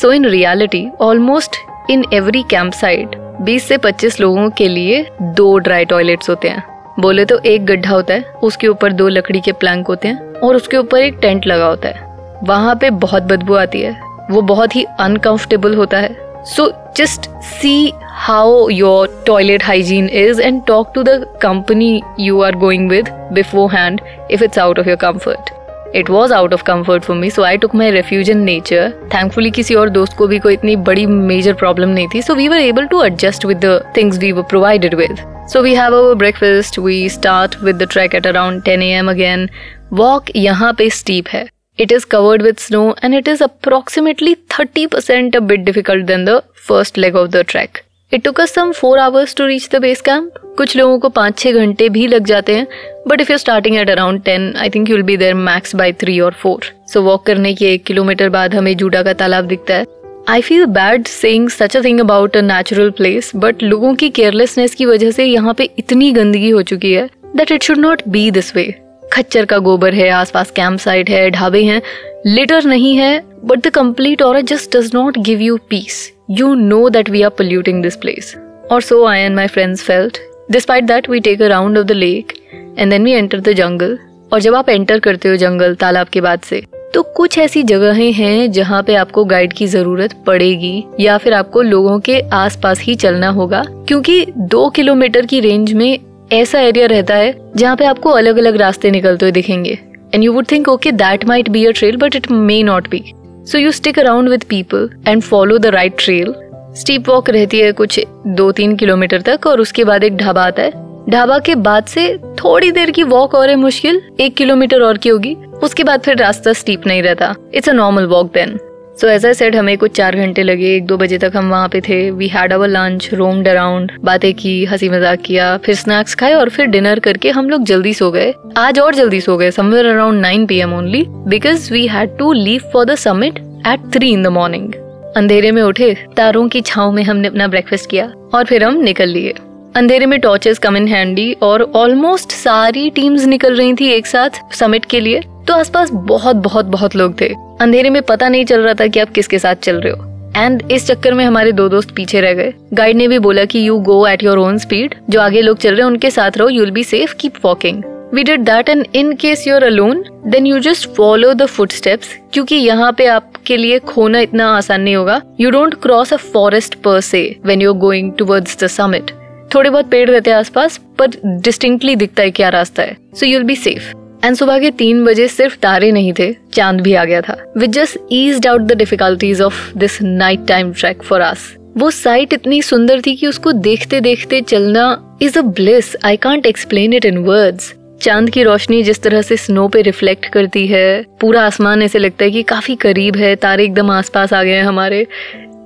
so 0.00 0.12
in 0.12 0.26
reality 0.26 0.86
almost 1.00 1.56
in 1.90 2.04
every 2.12 2.42
camp 2.50 2.72
side 2.72 3.16
बीस 3.40 3.68
से 3.68 3.76
पच्चीस 3.78 4.20
लोगों 4.20 4.48
के 4.50 4.68
लिए 4.68 5.04
दो 5.36 5.56
dry 5.58 5.84
toilet 5.84 6.28
होते 6.28 6.48
हैं। 6.48 6.62
बोले 7.00 7.24
तो 7.24 7.38
एक 7.46 7.64
गड्ढा 7.66 7.90
होता 7.90 8.14
है, 8.14 8.22
उसके 8.42 8.68
ऊपर 8.68 8.92
दो 8.92 9.08
लकड़ी 9.08 9.40
के 9.40 9.52
प्लैंक 9.52 9.86
होते 9.86 10.08
हैं 10.08 10.32
और 10.34 10.56
उसके 10.56 10.76
ऊपर 10.76 10.98
एक 10.98 11.18
टेंट 11.22 11.46
लगा 11.46 11.66
होता 11.66 11.88
है। 11.88 12.09
वहाँ 12.44 12.74
पे 12.80 12.90
बहुत 12.90 13.22
बदबू 13.22 13.54
आती 13.56 13.80
है। 13.80 13.96
वो 14.30 14.42
बहुत 14.42 14.76
ही 14.76 14.84
अनकंफर्टेबल 15.00 15.74
होता 15.74 15.98
है। 15.98 16.16
So 16.46 16.70
just 16.96 17.28
see 17.44 17.92
how 18.18 18.68
your 18.70 19.22
toilet 19.26 19.64
hygiene 19.64 20.08
is 20.08 20.40
and 20.40 20.62
talk 20.66 20.92
to 20.94 21.02
the 21.02 21.24
company 21.42 22.02
you 22.20 22.40
are 22.42 22.56
going 22.56 22.90
with 22.90 23.08
beforehand 23.72 24.00
if 24.30 24.44
it's 24.44 24.58
out 24.58 24.78
of 24.78 24.88
your 24.88 24.98
comfort 24.98 25.50
it 25.96 26.10
was 26.10 26.32
out 26.32 26.52
of 26.54 26.62
comfort 26.62 27.02
for 27.04 27.16
me 27.16 27.30
so 27.30 27.42
I 27.42 27.56
took 27.56 27.74
my 27.74 27.90
refuge 27.90 28.30
in 28.30 28.38
nature 28.44 28.92
thankfully 29.14 29.50
किसी 29.50 29.74
और 29.74 29.90
दोस्त 29.90 30.16
को 30.16 30.26
भी 30.26 30.38
कोई 30.38 30.54
इतनी 30.54 30.76
बड़ी 30.88 31.06
major 31.06 31.52
problem 31.54 31.88
नहीं 31.88 32.08
थी 32.14 32.22
so 32.22 32.34
we 32.34 32.48
were 32.48 32.58
able 32.58 32.86
to 32.86 33.02
adjust 33.04 33.46
with 33.46 33.64
things 33.96 34.18
we 34.18 34.32
were 34.32 34.42
provided 34.50 34.94
with 34.94 35.24
so 35.52 35.62
we 35.62 35.74
have 35.74 35.96
our 35.96 36.14
breakfast 36.14 36.78
we 36.78 37.08
start 37.08 37.62
the trek 37.62 38.14
at 38.14 38.26
around 38.26 38.62
ten 38.64 38.82
A 38.82 38.90
M 38.98 39.10
again 39.10 39.48
walk 39.92 40.36
यहाँ 40.36 40.72
पे 40.72 40.90
स्टीप 40.90 41.28
है। 41.28 41.48
It 41.80 41.92
is 41.92 42.04
covered 42.04 42.42
with 42.42 42.58
snow 42.60 42.94
and 43.02 43.14
it 43.14 43.26
is 43.26 43.40
approximately 43.40 44.34
30% 44.50 45.34
a 45.34 45.40
bit 45.40 45.64
difficult 45.64 46.06
than 46.06 46.26
the 46.26 46.42
first 46.68 46.98
leg 46.98 47.14
of 47.14 47.30
the 47.30 47.42
trek. 47.52 47.78
It 48.12 48.22
took 48.24 48.40
us 48.40 48.52
some 48.54 48.72
four 48.72 48.98
hours 48.98 49.34
to 49.34 49.46
reach 49.46 49.68
the 49.72 49.76
base 49.76 50.00
camp 50.00 50.32
कुछ 50.56 50.76
लोगों 50.76 50.98
को 50.98 51.08
पाँच 51.08 51.38
छः 51.38 51.52
घंटे 51.52 51.88
भी 51.88 52.06
लग 52.06 52.24
जाते 52.24 52.54
हैं 52.54 52.66
but 53.08 53.20
if 53.20 53.32
you 53.32 53.38
starting 53.38 53.76
at 53.76 53.90
around 53.90 54.22
ten 54.22 54.54
I 54.56 54.70
think 54.70 54.90
you'll 54.90 55.02
be 55.02 55.16
there 55.16 55.34
max 55.34 55.74
by 55.76 55.92
three 55.92 56.20
और 56.20 56.32
फोर 56.32 56.60
सो 56.92 57.02
वॉक 57.02 57.26
करने 57.26 57.54
के 57.54 57.72
एक 57.74 57.84
किलोमीटर 57.84 58.28
बाद 58.28 58.54
हमें 58.54 58.76
जूडा 58.76 59.02
का 59.02 59.12
तालाब 59.12 59.44
दिखता 59.44 59.74
है। 59.74 59.86
I 60.28 60.40
feel 60.40 60.64
bad 60.64 61.06
saying 61.06 61.48
such 61.50 61.76
a 61.76 61.84
thing 61.84 62.00
about 62.00 62.36
a 62.36 62.40
natural 62.40 62.90
place 62.90 63.32
but 63.36 63.62
लोगों 63.62 63.94
की 63.94 64.10
केयरलेसनेस 64.10 64.74
की 64.74 64.84
वजह 64.84 65.10
से 65.10 65.24
यहाँ 65.24 65.54
पे 65.54 65.70
इतनी 65.78 66.12
गंदगी 66.12 66.50
हो 66.50 66.62
चुकी 66.62 66.92
है 66.92 67.08
that 67.36 67.52
it 67.52 67.62
should 67.62 67.78
not 67.78 68.02
be 68.08 68.30
this 68.30 68.56
way 68.56 68.89
खच्चर 69.12 69.44
का 69.44 69.58
गोबर 69.58 69.94
है 69.94 70.08
आसपास 70.10 70.50
कैंप 70.50 70.78
साइट 70.78 71.10
है 71.10 71.28
ढाबे 71.30 71.62
हैं 71.64 71.80
लिटर 72.26 72.64
नहीं 72.64 72.96
है 72.96 73.18
बट 73.44 73.66
द 73.66 73.70
कंप्लीट 73.74 74.22
और 74.22 74.40
just 74.42 74.76
does 74.76 74.90
not 74.94 75.18
give 75.18 75.40
you 75.40 75.56
peace 75.70 76.08
you 76.30 76.54
know 76.54 76.88
that 76.88 77.08
we 77.08 77.24
are 77.24 77.30
polluting 77.30 77.80
this 77.82 77.96
place. 77.96 78.36
Or 78.70 78.80
so 78.80 79.04
I 79.04 79.16
and 79.18 79.34
my 79.34 79.48
friends 79.48 79.82
felt. 79.82 80.20
Despite 80.48 80.86
that, 80.86 81.08
we 81.08 81.20
take 81.20 81.40
a 81.40 81.48
round 81.48 81.76
of 81.76 81.88
the 81.88 81.94
lake 81.94 82.40
and 82.76 82.92
then 82.92 83.02
we 83.02 83.14
enter 83.14 83.40
the 83.40 83.54
jungle. 83.54 83.96
और 84.32 84.40
जब 84.40 84.54
आप 84.54 84.68
enter 84.68 84.98
करते 85.00 85.28
हो 85.28 85.36
जंगल 85.36 85.74
तालाब 85.74 86.08
के 86.08 86.20
बाद 86.20 86.40
से 86.40 86.60
तो 86.94 87.02
कुछ 87.16 87.38
ऐसी 87.38 87.62
जगहें 87.62 88.12
हैं 88.12 88.50
जहाँ 88.52 88.82
पे 88.82 88.94
आपको 88.96 89.24
गाइड 89.24 89.52
की 89.52 89.66
ज़रूरत 89.66 90.14
पड़ेगी 90.26 90.84
या 91.00 91.16
फिर 91.18 91.34
आपको 91.34 91.62
लोगों 91.62 91.98
के 92.00 92.20
आसपास 92.34 92.80
ही 92.80 92.94
चलना 92.96 93.28
होगा 93.38 93.62
क्योंकि 93.88 94.24
दो 94.54 94.68
किलोमीटर 94.76 95.26
की 95.26 95.40
रेंज 95.40 95.72
में 95.72 95.98
ऐसा 96.32 96.60
एरिया 96.60 96.86
रहता 96.86 97.14
है 97.14 97.34
जहाँ 97.56 97.76
पे 97.76 97.84
आपको 97.84 98.10
अलग 98.10 98.36
अलग 98.36 98.56
रास्ते 98.56 98.90
निकलते 98.90 99.24
हुए 99.24 99.32
दिखेंगे। 99.32 99.78
And 100.14 100.24
you 100.24 100.32
would 100.32 100.50
think 100.50 100.68
okay 100.68 100.92
that 100.92 101.24
might 101.24 101.48
be 101.48 101.64
a 101.66 101.70
trail 101.70 101.96
but 101.96 102.16
it 102.16 102.30
may 102.30 102.62
not 102.62 102.88
be 102.90 103.02
so 103.46 103.58
you 103.58 103.70
stick 103.70 103.98
around 103.98 104.28
with 104.28 104.44
people 104.44 104.88
and 105.08 105.22
follow 105.22 105.58
the 105.58 105.66
right 105.66 105.94
trail 105.98 106.34
steep 106.76 107.08
walk 107.08 107.30
रहती 107.30 107.60
है 107.60 107.72
कुछ 107.72 108.00
दो 108.26 108.50
तीन 108.52 108.76
किलोमीटर 108.76 109.20
तक 109.20 109.46
और 109.46 109.60
उसके 109.60 109.84
बाद 109.84 110.04
एक 110.04 110.16
ढाबा 110.16 110.42
आता 110.42 110.62
है। 110.62 110.88
ढाबा 111.10 111.38
के 111.38 111.54
बाद 111.54 111.84
से 111.84 112.06
थोड़ी 112.38 112.70
देर 112.70 112.90
की 112.90 113.02
वॉक 113.02 113.34
और 113.34 113.48
है 113.50 113.56
मुश्किल, 113.56 114.00
एक 114.20 114.34
किलोमीटर 114.36 114.82
और 114.82 114.98
की 114.98 115.08
होगी। 115.08 115.34
उसके 115.62 115.84
बाद 115.84 116.00
फिर 116.00 116.16
रास्ता 116.16 116.52
स्टीप 116.52 116.86
नहीं 116.86 117.02
रहता। 117.02 117.34
It's 117.54 117.68
a 117.68 117.72
normal 117.72 118.06
walk 118.06 118.32
then 118.34 118.58
so 119.00 119.08
as 119.08 119.24
I 119.26 119.34
said 119.34 119.54
हमें 119.56 119.76
कुछ 119.78 119.90
चार 119.96 120.16
घंटे 120.16 120.42
लगे। 120.42 120.74
एक 120.76 120.86
दो 120.86 120.96
बजे 120.96 121.18
तक 121.18 121.32
हम 121.36 121.48
वहाँ 121.50 121.68
पे 121.68 121.80
थे। 121.80 122.10
We 122.10 122.26
had 122.28 122.52
our 122.52 122.68
lunch 122.68 123.08
roamed 123.12 123.48
around 123.48 123.92
बातें 124.04 124.32
की 124.34 124.52
हँसी 124.64 124.88
मज़ाक 124.88 125.20
किया, 125.20 125.56
फिर 125.56 125.74
स्नैक्स 125.74 126.14
खाए 126.14 126.32
और 126.34 126.48
फिर 126.48 126.66
डिनर 126.66 126.98
करके 126.98 127.30
हम 127.30 127.48
लोग 127.50 127.64
जल्दी 127.64 127.94
सो 127.94 128.10
गए। 128.10 128.34
आज 128.58 128.78
और 128.80 128.94
जल्दी 128.94 129.20
सो 129.20 129.36
गए 129.36 129.50
somewhere 129.50 129.86
around 129.86 130.20
nine 130.20 130.46
P 130.46 130.58
M 130.58 130.74
only 130.74 131.04
because 131.08 131.72
we 131.72 131.86
had 131.86 132.16
to 132.18 132.32
leave 132.32 132.70
for 132.72 132.84
the 132.84 132.94
summit 132.96 133.38
at 133.68 133.90
three 133.94 134.10
in 134.10 134.22
the 134.22 134.26
morning 134.28 134.72
अंधेरे 135.16 135.50
में 135.50 135.62
उठे, 135.62 135.94
तारों 136.16 136.46
की 136.48 136.60
छाव 136.62 136.92
में 136.92 137.02
हमने 137.02 137.28
अपना 137.28 137.48
ब्रेकफास्ट 137.48 137.90
किया 137.90 138.12
और 138.34 138.44
फिर 138.44 138.64
हम 138.64 138.80
निकल 138.82 139.08
लिए। 139.08 139.34
अंधेरे 139.76 140.06
में 140.06 140.20
टॉर्चेस 140.20 140.58
कम 140.58 140.76
इन 140.76 140.88
हैंडी 140.88 141.32
और 141.42 141.70
ऑलमोस्ट 141.76 142.32
सारी 142.34 142.88
टीम्स 142.90 143.24
निकल 143.26 143.56
रही 143.56 143.74
थी 143.74 143.92
एक 143.92 144.06
साथ 144.06 144.42
समिट 144.54 144.84
के 144.84 145.00
लिए। 145.00 145.20
तो 145.48 145.54
आसपास 145.54 145.90
बहुत 145.92 146.36
बहुत 146.38 146.66
बहुत 146.66 146.96
लोग 146.96 147.20
थे। 147.20 147.34
अंधेरे 147.60 147.90
में 147.90 148.00
पता 148.02 148.28
नहीं 148.28 148.44
चल 148.44 148.60
रहा 148.60 148.74
था 148.74 148.86
कि 148.86 149.00
आप 149.00 149.10
किसके 149.10 149.38
साथ 149.38 149.56
चल 149.62 149.80
रहे 149.80 149.92
हो। 149.92 150.06
एंड 150.36 150.62
इस 150.72 150.86
चक्कर 150.86 151.14
में 151.14 151.24
हमारे 151.24 151.52
दो 151.52 151.68
दोस्त 151.68 151.90
पीछे 151.90 152.20
रह 152.20 152.32
गए। 152.34 152.52
गाइड 152.74 152.96
ने 152.96 153.08
भी 153.08 153.18
बोला 153.18 153.44
कि 153.44 153.66
you 153.68 153.78
go 153.78 154.06
at 154.06 154.22
your 154.22 154.38
own 154.38 154.58
speed 154.58 154.94
जो 155.10 155.20
आगे 155.20 155.40
लोग 155.42 155.58
चल 155.58 155.70
रहे 155.70 155.80
हैं, 155.80 155.86
उनके 155.86 156.10
साथ 156.10 156.38
रहो 156.38 156.48
you'll 156.48 156.70
be 156.70 156.84
safe 156.84 157.14
keep 157.20 157.34
walking 157.44 157.82
we 158.14 158.22
did 158.24 158.40
that 158.40 158.68
and 158.68 158.86
in 158.94 159.12
case 159.14 159.46
you're 159.48 159.64
alone 159.64 160.04
then 160.26 160.46
you 160.46 160.58
just 160.58 160.88
follow 160.96 161.32
the 161.34 161.46
foot 161.46 161.72
steps 161.72 162.16
क्योंकि 162.32 162.56
यहाँ 162.56 162.92
पे 162.92 163.06
आपके 163.08 163.56
लिए 163.56 163.78
खोना 163.78 164.20
इतना 164.20 164.50
आसान 164.56 164.80
नहीं 164.80 164.96
होगा। 164.96 165.20
You 165.40 165.50
don't 165.50 165.74
cross 165.82 166.12
a 166.12 166.16
forest 166.16 166.74
पर 166.74 167.00
से 167.00 167.24
when 167.46 167.62
you're 167.62 167.76
going 167.78 168.12
towards 168.18 168.64
the 168.64 168.66
summit 168.68 169.10
थोड़े 169.54 169.70
बहुत 169.70 169.88
पेड़ 169.90 170.08
रहते 170.10 170.30
हैं 170.30 170.36
आसपास, 170.38 170.80
पर 170.98 171.40
डिस्टिंक्टली 171.42 171.96
दिखता 171.96 172.22
है 172.22 172.30
क्या 172.30 172.48
रास्ता 172.48 172.82
है। 172.82 172.96
So 173.14 173.26
you'll 173.26 173.42
be 173.42 173.54
safe 173.56 173.92
and 174.24 174.36
सुबह 174.36 174.58
के 174.58 174.70
तीन 174.70 175.04
बजे 175.04 175.26
सिर्फ़ 175.28 175.56
तारे 175.56 175.90
नहीं 175.92 176.12
थे, 176.18 176.32
चाँद 176.52 176.80
भी 176.80 176.94
आ 176.94 177.04
गया 177.04 177.20
था। 177.20 177.36
With 177.56 177.72
just 177.72 177.98
ease 178.12 178.46
out 178.46 178.60
the 178.62 178.76
difficulties 178.78 179.40
of 179.42 179.78
this 179.78 180.00
night 180.02 180.46
time 180.48 180.72
track 180.72 181.02
for 181.02 181.22
us 181.22 181.54
वो 181.78 181.90
साइट 181.90 182.32
इतनी 182.32 182.60
सुंदर 182.62 183.00
थी 183.00 183.14
कि 183.16 183.26
उसको 183.26 183.52
देखते 183.52 184.00
देखते 184.00 184.40
चलना 184.40 185.18
is 185.22 185.38
a 185.38 185.42
bliss 185.42 185.94
I 186.04 186.16
can't 186.16 186.46
explain 186.46 186.94
it 186.94 187.04
in 187.04 187.18
words 187.18 187.74
चाँद 188.02 188.30
की 188.30 188.42
रोशनी 188.42 188.82
जिस 188.82 189.02
तरह 189.02 189.22
से 189.22 189.36
स्नो 189.36 189.66
पे 189.68 189.82
रिफ्लेक्ट 189.82 190.26
करती 190.26 190.66
है, 190.66 191.02
पूरा 191.20 191.42
आसमान 191.42 191.82
ऐसे 191.82 191.98
लगता 191.98 192.24
है 192.24 192.30
कि 192.30 192.42
काफ़ी 192.42 192.76
करीब 192.76 193.16
है, 193.16 193.34
तारे 193.36 193.64
एकदम 193.64 193.90
आसपास 193.90 194.32
आ 194.32 194.42
गए 194.42 194.54
हैं 194.54 194.64
हमारे। 194.64 195.06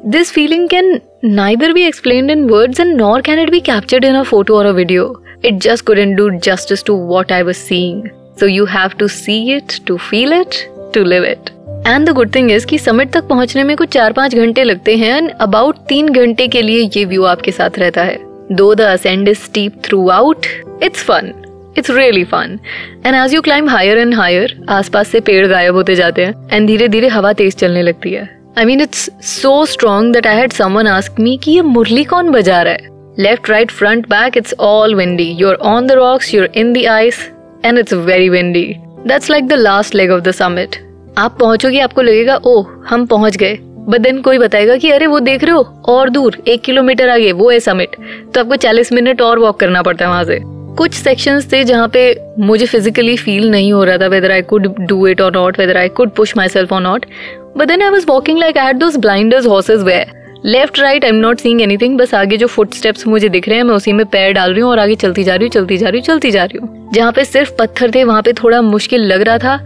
This 0.07 0.33
feeling 0.33 0.69
can 0.69 0.99
neither 1.25 1.73
be 1.73 1.83
explain 1.83 2.31
in 2.31 2.45
words 2.49 2.81
and 2.81 2.97
nor 2.97 3.21
can 3.21 3.39
it 3.39 3.51
be 3.51 3.61
captured 3.61 4.05
in 4.05 4.15
a 4.15 4.23
photo 4.23 4.59
और 4.59 4.67
a 4.67 4.73
video 4.73 5.07
it 5.45 5.61
just 5.63 5.87
couldn't 5.87 6.17
do 6.17 6.29
justice 6.45 6.85
to 6.85 6.97
what 7.09 7.33
I 7.33 7.43
was 7.43 7.55
seeing 7.55 8.09
so 8.41 8.47
you 8.47 8.64
have 8.64 8.91
to 8.99 9.09
see 9.09 9.55
it 9.57 9.73
to 9.87 9.97
feel 9.97 10.33
it 10.33 10.55
to 10.95 11.05
live 11.05 11.25
it 11.25 11.50
and 11.87 12.09
the 12.09 12.12
good 12.12 12.35
thing 12.35 12.50
is 12.53 12.67
कि 12.67 12.79
summit 12.79 13.11
तक 13.11 13.25
पहुँचने 13.25 13.62
में 13.64 13.76
कुछ 13.76 13.88
चार 13.88 14.12
पाँच 14.12 14.35
घंटे 14.35 14.64
लगते 14.64 14.97
हैं 14.97 15.17
एंड 15.17 15.31
अबाउट 15.31 15.76
तीन 15.88 16.09
घंटे 16.09 16.49
के 16.49 16.62
लिए 16.62 16.91
ये 16.97 17.05
व्यू 17.05 17.25
आपके 17.25 17.50
साथ 17.50 17.79
रहता 17.79 18.03
है। 18.03 18.19
Though 18.53 18.75
the 18.75 18.81
ascend 18.81 19.29
is 19.29 19.38
steep 19.38 19.81
throughout 20.09 20.47
it's 20.83 21.03
fun 21.03 21.33
it's 21.79 21.91
really 21.91 22.25
fun 22.25 22.59
and 23.07 23.14
as 23.14 23.35
you 23.35 23.41
climb 23.41 23.69
higher 23.69 23.99
and 23.99 24.14
higher 24.14 24.57
आसपास 24.69 25.09
से 25.09 25.21
पेड़ 25.21 25.47
गायब 25.47 25.75
होते 25.75 25.95
जाते 25.95 26.25
हैं 26.25 26.49
एंड 26.53 26.67
धीरे 26.67 26.88
धीरे 26.88 27.09
हवा 27.09 27.33
तेज 27.33 27.57
चलने 27.57 27.83
लगती 27.83 28.12
है। 28.12 28.29
I 28.59 28.64
mean 28.64 28.81
it's 28.81 29.11
so 29.23 29.67
strong 29.67 30.12
that 30.12 30.26
I 30.26 30.37
had 30.37 30.53
someone 30.53 30.87
ask 30.87 31.21
me 31.21 31.37
कि 31.43 31.50
ये 31.50 31.62
मुरली 31.62 32.05
कौन 32.05 32.31
बजा 32.31 32.62
रहा 32.62 32.73
है? 32.73 32.88
Left 33.19 33.50
right 33.50 33.71
front 33.71 34.09
back 34.09 34.37
it's 34.37 34.55
all 34.61 34.95
windy 34.95 35.31
you're 35.38 35.55
on 35.55 35.87
the 35.87 35.93
rocks 35.93 36.35
you're 36.35 36.49
in 36.55 36.73
the 36.73 36.87
ice 36.87 37.31
and 37.64 37.78
it's 37.78 37.92
very 37.92 38.28
windy 38.28 38.75
that's 39.06 39.30
like 39.30 39.49
the 39.49 39.52
last 39.52 39.94
leg 39.94 40.11
of 40.11 40.21
the 40.21 40.30
summit 40.30 40.76
आप 41.18 41.37
पहुंचोगे, 41.40 41.80
आपको 41.80 42.02
लगेगा, 42.02 42.37
ओह, 42.37 42.66
हम 42.88 43.06
पहुँच 43.06 43.37
गए. 43.37 43.59
बट 43.62 44.00
देन 44.00 44.21
कोई 44.21 44.38
बताएगा 44.38 44.76
कि, 44.76 44.90
अरे, 44.90 45.06
वो 45.06 45.21
देख 45.21 45.44
रहे 45.44 45.52
हो? 45.52 45.83
और 45.88 46.09
दूर, 46.09 46.38
एक 46.49 46.62
किलोमीटर 46.62 47.09
आगे, 47.09 47.33
वो 47.33 47.50
है 47.50 47.61
समिट 47.61 47.97
तो 48.35 48.40
आपको 48.40 48.56
40 48.56 48.92
मिनट 48.92 49.23
और 49.23 49.38
वॉक 49.38 49.61
करना 49.61 49.83
पड़ता 49.83 50.04
है 50.04 50.11
वहाँ 50.11 50.25
से। 50.25 50.40
कुछ 50.76 50.92
सेक्शंस 50.92 51.52
थे 51.52 51.64
जहाँ 51.64 51.88
पे 51.88 52.21
मुझे 52.38 52.66
फिजिकली 52.66 53.16
फील 53.16 53.50
नहीं 53.50 53.73
हो 53.73 53.85
रहा 53.85 53.99
था 53.99 54.06
whether 54.06 54.33
I 54.33 54.42
could 54.42 54.75
do 54.80 55.06
it 55.06 55.21
और 55.21 55.33
not 55.33 55.59
whether 55.59 55.76
I 55.76 55.88
could 55.88 56.11
push 56.11 56.37
my 56.37 56.49
self 56.49 56.73
और 56.73 56.80
not 56.80 57.06
but 57.56 57.68
then 57.68 57.83
I 57.83 57.88
was 57.88 58.06
walking 58.09 58.38
like 58.38 58.59
I 58.59 58.66
had 58.66 58.76
those 58.76 58.97
blinders 58.97 59.47
horses 59.47 59.83
way 59.83 60.06
left 60.47 60.79
right 60.79 61.05
I 61.05 61.11
am 61.11 61.17
not 61.17 61.39
seeing 61.41 61.61
anything 61.63 61.97
बस 61.99 62.13
आगे 62.15 62.37
जो 62.37 62.47
foot 62.47 62.75
steps 62.75 63.07
मुझे 63.07 63.29
दिख 63.29 63.49
रहे 63.49 63.57
हैं, 63.57 63.65
मैं 63.65 63.75
उसी 63.75 63.93
में 63.93 64.05
पैर 64.07 64.33
डाल 64.33 64.53
रही 64.53 64.61
हूँ 64.61 64.71
और 64.71 64.79
आगे 64.79 64.95
चलती 64.95 65.23
जा 65.25 65.35
रही 65.35 65.45
हूँ, 65.45 65.51
चलती 65.53 65.77
जा 65.77 65.89
रही 65.89 65.99
हूँ, 65.99 66.07
चलती 66.07 66.31
जा 66.31 66.45
रही 66.45 66.59
हूँ। 66.59 66.91
जहाँ 66.95 67.13
पे 67.13 67.25
सिर्फ़ 67.25 67.53
पत्थर 67.59 67.91
थे, 67.95 68.03
वहाँ 68.05 68.23
पे 68.23 68.33
थोड़ा 68.33 68.61
मुश्किल 68.63 69.05
लग 69.13 69.23
रहा 69.23 69.39
था 69.39 69.57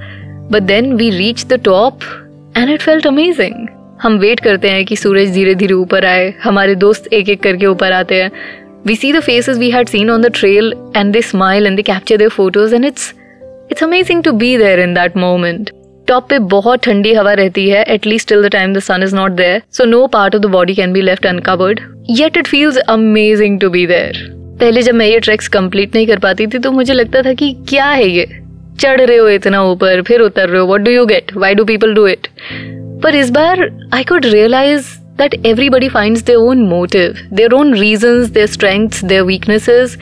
but 0.52 0.62
then 0.62 0.92
we 0.96 1.08
reach 1.10 1.44
the 1.46 1.60
top 1.64 2.00
and 2.56 2.70
it 2.70 2.82
felt 2.82 3.06
amazing 3.06 3.66
हम 4.02 4.18
वेट 4.18 4.40
करते 4.40 4.68
हैं 4.70 4.84
कि 4.86 4.96
सूरज 4.96 5.32
धीरे 5.34 5.54
धीरे 5.54 5.74
ऊपर 5.74 6.04
आए, 6.04 6.32
हमारे 6.42 6.74
दोस्त 6.74 7.12
एक 7.12 7.28
एक 7.28 7.42
करके 7.42 7.66
ऊपर 7.66 7.92
आते 7.92 8.22
हैं। 8.22 8.30
We 8.86 8.96
see 8.96 9.12
the 9.12 9.22
faces 9.22 9.58
we 9.58 9.70
had 9.72 9.90
seen 9.94 10.14
on 10.16 10.26
the 10.26 10.32
trail 10.40 10.72
and 10.94 11.16
they 11.16 11.24
smile 11.32 11.70
and 11.70 11.78
they 11.78 11.86
capture 11.90 12.20
their 12.22 12.36
photos 12.36 12.78
and 12.78 12.90
it's 12.90 13.10
it's 13.70 13.86
amazing 13.88 14.22
to 14.28 14.36
be 14.44 14.56
there 14.56 14.78
in 14.86 14.94
that 14.94 15.20
moment. 15.24 15.77
Top 16.08 16.28
पे 16.28 16.38
बहुत 16.48 16.82
ठंडी 16.84 17.12
हवा 17.14 17.32
रहती 17.32 17.68
है 17.68 17.82
at least 17.88 18.28
till 18.28 18.42
the 18.42 18.50
time 18.52 18.74
the 18.74 18.78
sun 18.78 19.02
is 19.02 19.14
not 19.16 19.32
there 19.32 19.62
so 19.72 19.84
no 19.84 20.06
part 20.06 20.34
of 20.34 20.42
the 20.42 20.46
body 20.46 20.74
can 20.74 20.92
be 20.92 21.02
left 21.02 21.26
uncovered 21.26 21.80
yet 22.10 22.36
it 22.36 22.46
feels 22.46 22.76
amazing 22.88 23.60
to 23.60 23.70
be 23.70 23.86
there 23.86 24.26
पहले 24.60 24.82
जब 24.82 24.94
मैं 24.94 25.06
ये 25.06 25.18
ट्रैक्स 25.20 25.48
कंप्लीट 25.48 25.94
नहीं 25.94 26.06
कर 26.06 26.18
पाती 26.18 26.46
थी 26.46 26.58
तो 26.58 26.72
मुझे 26.72 26.94
लगता 26.94 27.22
था 27.22 27.32
कि 27.32 27.52
क्या 27.68 27.86
है 27.86 28.08
ये? 28.08 28.26
चढ़ 28.80 29.00
रहे 29.00 29.16
हो 29.16 29.28
इतना 29.28 29.62
ऊपर 29.64 30.02
फिर 30.02 30.20
उतर 30.20 30.48
रहे 30.48 30.60
हो 30.60 30.66
what 30.66 30.80
do 30.80 30.90
you 30.90 31.04
get 31.06 31.36
why 31.36 31.54
do 31.54 31.64
people 31.64 31.94
do 31.94 32.06
it 32.06 32.28
पर 33.02 33.14
इस 33.14 33.30
बार 33.30 33.68
I 33.94 34.04
could 34.04 34.26
realise 34.26 34.86
that 35.18 35.34
everybody 35.46 35.88
finds 35.88 36.22
their 36.22 36.40
own 36.40 36.60
motive, 36.72 37.20
their 37.38 37.54
own 37.54 37.72
reasons, 37.78 38.30
their 38.30 38.50
strengths, 38.52 39.00
their 39.12 39.24
weaknesses. 39.24 39.96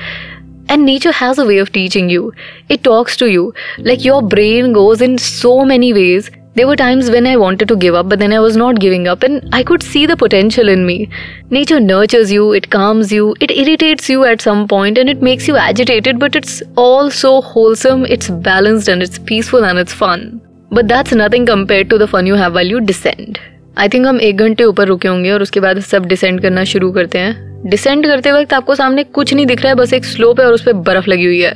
And 0.68 0.86
nature 0.86 1.12
has 1.12 1.38
a 1.38 1.46
way 1.46 1.58
of 1.58 1.72
teaching 1.72 2.10
you. 2.10 2.34
It 2.70 2.84
talks 2.84 3.18
to 3.18 3.30
you. 3.30 3.54
Like 3.78 4.06
your 4.06 4.22
brain 4.22 4.72
goes 4.74 5.02
in 5.02 5.18
so 5.18 5.66
many 5.66 5.92
ways. 5.94 6.30
There 6.54 6.68
were 6.68 6.76
times 6.76 7.10
when 7.10 7.28
I 7.28 7.38
wanted 7.38 7.70
to 7.70 7.78
give 7.78 7.96
up, 7.96 8.10
but 8.10 8.20
then 8.20 8.34
I 8.34 8.40
was 8.40 8.58
not 8.58 8.80
giving 8.80 9.08
up, 9.08 9.24
and 9.24 9.48
I 9.54 9.64
could 9.64 9.82
see 9.82 10.06
the 10.06 10.18
potential 10.18 10.68
in 10.68 10.86
me. 10.86 11.10
Nature 11.50 11.80
nurtures 11.80 12.30
you, 12.30 12.52
it 12.52 12.70
calms 12.70 13.12
you, 13.12 13.34
it 13.40 13.52
irritates 13.52 14.10
you 14.10 14.26
at 14.26 14.42
some 14.42 14.68
point, 14.68 14.98
and 14.98 15.10
it 15.10 15.22
makes 15.22 15.48
you 15.48 15.56
agitated, 15.56 16.20
but 16.20 16.36
it's 16.36 16.62
all 16.76 17.10
so 17.10 17.40
wholesome, 17.40 18.04
it's 18.06 18.30
balanced, 18.30 18.90
and 18.90 19.02
it's 19.02 19.18
peaceful, 19.18 19.64
and 19.64 19.80
it's 19.80 19.94
fun. 19.94 20.42
But 20.72 20.90
that's 20.90 21.14
nothing 21.14 21.46
compared 21.46 21.90
to 21.90 21.98
the 21.98 22.08
fun 22.08 22.26
you 22.26 22.36
have 22.36 22.54
while 22.54 22.76
you 22.76 22.82
descend. 22.92 23.40
I 23.78 23.90
think 23.90 24.06
हम 24.08 24.20
एक 24.22 24.38
घंटे 24.38 24.64
ऊपर 24.64 24.88
रुके 24.88 25.08
होंगे 25.08 25.32
और 25.32 25.42
उसके 25.42 25.60
बाद 25.60 25.80
सब 25.80 26.06
डिसेंड 26.06 26.42
करना 26.42 26.64
शुरू 26.72 26.92
करते 26.92 27.20
हैं 27.20 27.55
डिसेंड 27.67 28.07
करते 28.07 28.33
वक्त 28.33 28.53
आपको 28.55 28.75
सामने 28.75 29.05
कुछ 29.05 29.35
नहीं 29.35 29.47
दिख 29.47 29.63
रहा 29.63 29.69
है, 29.69 29.75
बस 29.75 29.93
एक 29.93 30.05
स्लोप 30.05 30.41
है 30.41 30.47
और 30.47 30.53
उस 30.53 30.63
पर 30.63 30.73
बर्फ़ 30.89 31.11
लगी 31.11 31.25
हुई 31.25 31.41
है। 31.41 31.55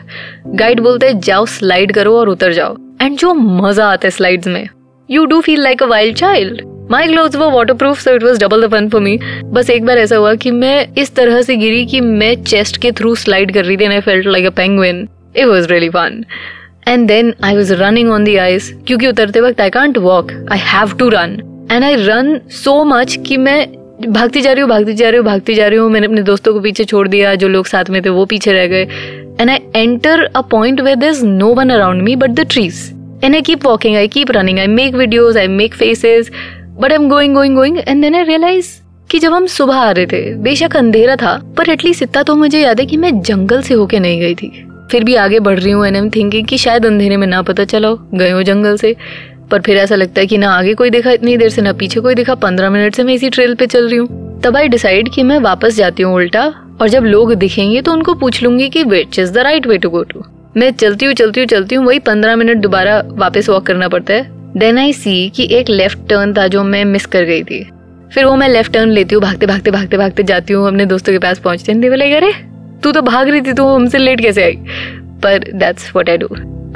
गाइड 0.57 0.81
बोलते 0.81 1.07
हैं, 1.07 1.21
जाओ 1.21 1.47
स्लाइड 1.49 1.93
करो 1.93 2.17
और 2.19 2.29
उतर 2.29 2.52
जाओ. 2.52 2.76
एंड 3.02 3.17
जो 3.19 3.35
मज़ा 3.35 3.87
आता 3.87 4.07
है 4.07 4.11
स्लाइड्स 4.11 4.47
में। 4.47 4.69
You 5.09 5.25
do 5.25 5.40
feel 5.40 5.62
like 5.62 5.83
a 5.83 5.87
wild 5.87 6.17
child 6.17 6.62
my 6.90 7.07
glove 7.07 7.37
वो 7.38 7.50
waterproof 7.75 7.99
so 8.00 8.14
it 8.14 8.23
was 8.23 8.38
double 8.40 8.67
the 8.67 8.71
fun 8.71 8.88
for 8.90 9.00
me 9.00 9.19
बस 9.45 9.71
एक 9.71 9.85
बार 9.87 9.99
ऐसा 9.99 10.17
हुआ 10.17 10.35
कि 10.35 10.50
मैं 10.50 10.87
इस 10.99 11.14
तरह 11.14 11.43
से 11.43 11.57
गिरी 11.57 11.85
कि 11.87 12.00
मैं 12.00 12.35
चेस्ट 12.43 12.76
के 12.76 12.93
थ्रू 12.93 13.14
स्लाइड 13.14 13.52
कर 13.55 13.64
रही 13.64 13.76
थी 13.76 13.85
I 13.85 14.00
felt 14.00 14.26
like 14.26 14.47
a 14.47 14.50
penguin 14.57 15.07
it 15.37 15.47
was 15.47 15.69
really 15.69 15.88
fun 15.88 16.25
and 16.88 17.07
then 17.09 17.33
I 17.45 17.57
was 17.57 17.73
running 17.75 18.11
on 18.11 18.25
the 18.25 18.37
ice 18.37 18.73
क्योंकि 18.87 19.07
उतरते 19.07 19.40
वक्त 19.40 19.61
I 19.61 19.71
can't 19.71 19.99
walk 19.99 20.33
I 20.52 20.59
have 20.64 20.97
to 20.99 21.09
run 21.09 21.38
and 21.73 21.85
I 21.85 21.97
run 21.99 22.40
so 22.55 22.83
much 22.85 23.19
कि 23.26 23.37
मैं 23.37 23.61
भागती 24.07 24.40
जा 24.40 24.52
रही 24.52 24.61
हूँ, 24.62 24.69
भागती 24.71 24.92
जा 24.95 25.09
रही 25.09 25.19
हूँ, 25.19 25.26
भागती 25.26 25.54
जा 25.54 25.66
रही 25.69 25.78
हूँ। 25.78 25.90
मैंने 25.90 26.07
अपने 26.07 26.23
दोस्तों 26.23 26.52
को 26.54 26.61
पीछे 26.61 26.85
छोड़ 26.85 27.07
दिया, 27.09 27.35
जो 27.35 27.49
लोग 27.49 27.66
साथ 27.66 27.90
में 27.90 28.00
थे, 28.04 28.09
वो 28.09 28.25
पीछे 28.25 28.52
रह 28.52 28.66
गए। 28.66 28.83
And 29.40 29.50
I 29.50 29.59
enter 29.76 30.25
a 30.26 30.40
point 30.40 30.80
where 30.80 30.97
there 30.97 31.09
is 31.09 31.25
no 31.26 31.52
one 31.54 31.71
around 31.71 32.02
me 32.02 32.16
but 32.16 32.30
the 32.30 32.47
trees 32.50 32.83
and 33.25 33.35
I 33.35 33.42
keep 33.42 33.66
walking 33.66 33.97
I 33.97 34.09
keep 34.09 34.30
running 34.30 34.59
I 34.59 34.66
make 34.66 34.95
videos 34.95 35.38
I 35.38 35.49
make 35.49 35.75
faces 35.75 36.30
but 36.80 36.92
I 36.92 36.99
am 36.99 37.09
going 37.09 37.35
going 37.35 37.57
going 37.57 37.78
and 37.78 38.02
then 38.02 38.14
I 38.14 38.25
realise 38.25 38.69
कि 39.11 39.19
जब 39.19 39.33
हम 39.33 39.47
सुबह 39.47 39.75
आ 39.75 39.90
रहे 39.90 40.07
थे, 40.07 40.23
बेशक 40.35 40.76
अंधेरा 40.76 41.16
था, 41.16 41.37
पर 41.59 41.71
एटलीस्ट 41.71 42.02
इतना 42.02 42.23
तो 42.23 42.35
मुझे 42.37 42.61
याद 42.61 42.80
है 42.80 42.87
कि 42.87 42.97
मैं 42.97 43.21
जंगल 43.21 43.62
से 43.62 43.75
होके 43.75 43.99
नहीं 43.99 44.21
गई 44.21 44.35
थी। 44.35 44.50
फिर 44.90 45.04
भी 45.04 45.14
आगे 45.14 45.40
बढ़ 45.40 45.59
रही 45.59 45.73
हूँ 45.73 45.87
एंड 45.87 45.97
आई 45.97 46.02
एम 46.02 46.11
थिंकिंग 46.11 46.47
कि 46.47 46.59
शायद 46.59 46.87
अंधेरे 46.87 47.16
में 47.16 47.26
ना 47.26 47.42
पता 47.42 47.64
चला 47.64 47.90
गए 48.14 48.30
हो 48.30 48.42
जंगल 48.42 48.76
से। 48.76 48.95
पर 49.50 49.61
फिर 49.61 49.76
ऐसा 49.76 49.97
लगता 49.97 50.21
है 50.21 50.26
कि 50.26 50.38
ना 50.38 50.50
आगे 50.50 50.75
कोई 50.75 50.90
दिखा 50.90 51.11
इतनी 51.11 51.37
देर 51.37 51.49
से, 51.49 51.62
ना 51.62 51.73
पीछे 51.73 52.00
कोई 52.00 52.14
दिखा। 52.14 52.35
पंद्रह 52.37 52.71
मिनट 52.71 52.95
से 52.95 53.04
मैं 53.04 53.14
इसी 53.14 53.30
ट्रेल 53.30 53.54
पे 53.54 53.66
चल 53.66 53.88
रही 53.88 53.97
हूँ। 53.97 54.40
तब 54.42 54.57
आई 54.57 54.69
डिसाइड 54.69 55.09
कि 55.14 55.23
मैं 55.23 55.38
वापस 55.40 55.76
जाती 55.76 56.02
हूँ 56.02 56.14
उल्टा, 56.14 56.45
और 56.80 56.88
जब 56.88 57.04
लोग 57.04 57.33
दिखेंगे 57.35 57.80
तो 57.83 57.92
उनको 57.92 58.14
पूछ 58.14 58.42
लूँगी 58.42 58.69
कि 58.69 58.83
which 58.85 59.19
is 59.19 59.33
the 59.33 59.38
right 59.38 59.66
way 59.66 59.78
to 59.78 59.90
go 59.90 60.02
to 60.02 60.23
मैं 60.57 60.71
चलती 60.73 61.07
हूँ 61.07 61.14
चलती 61.14 61.40
हूँ 61.40 61.47
चलती 61.49 61.75
हूँ, 61.75 61.85
वही 61.87 61.99
पंद्रह 61.99 62.37
मिनट 62.37 62.59
दोबारा 62.59 63.02
वापस 63.09 63.49
वॉक 63.49 63.66
करना 63.66 63.88
पड़ता 63.88 64.14
है। 64.14 64.38
देन 64.57 64.78
आई 64.78 64.92
सी 64.92 65.28
कि 65.37 65.49
एक 65.52 65.69
लेफ़्ट 65.69 65.99
टर्न 66.09 66.33
था 66.35 66.47
जो 66.47 66.62
मैं 66.64 66.85
मिस 66.85 67.07
कर 67.07 67.25
गई 67.25 67.42
थी। 67.42 67.62
फिर 68.14 68.25
वो 68.25 68.35
मैं 68.37 68.49
लेफ़्ट 68.49 68.73
टर्न 68.73 68.90
लेती 68.90 69.14
हूँ, 69.14 69.23
भागते 69.23 69.47
भागते 69.47 69.71
भागते 69.71 69.97
भागते 69.97 70.23
जाती 70.23 70.52
हूँ, 70.52 70.66
अपने 70.69 70.87
दोस्तों 70.87 71.12
के 71.12 71.19
पास 71.19 71.38
पहुँचते 71.38 71.73
हैं। 71.73 72.16
अरे, 72.16 72.33
तू 72.83 72.92
तो 72.92 73.02
भाग 73.02 73.28
रही 73.28 73.40
थी 73.40 73.52
तो 73.52 73.66
हमसे 73.75 73.99
लेट 73.99 74.21
कैसे 74.21 74.45
आई? 74.45 74.57
पर 75.23 75.50
that's 75.54 75.90
what 75.95 76.11
I 76.11 76.16
do 76.16 76.28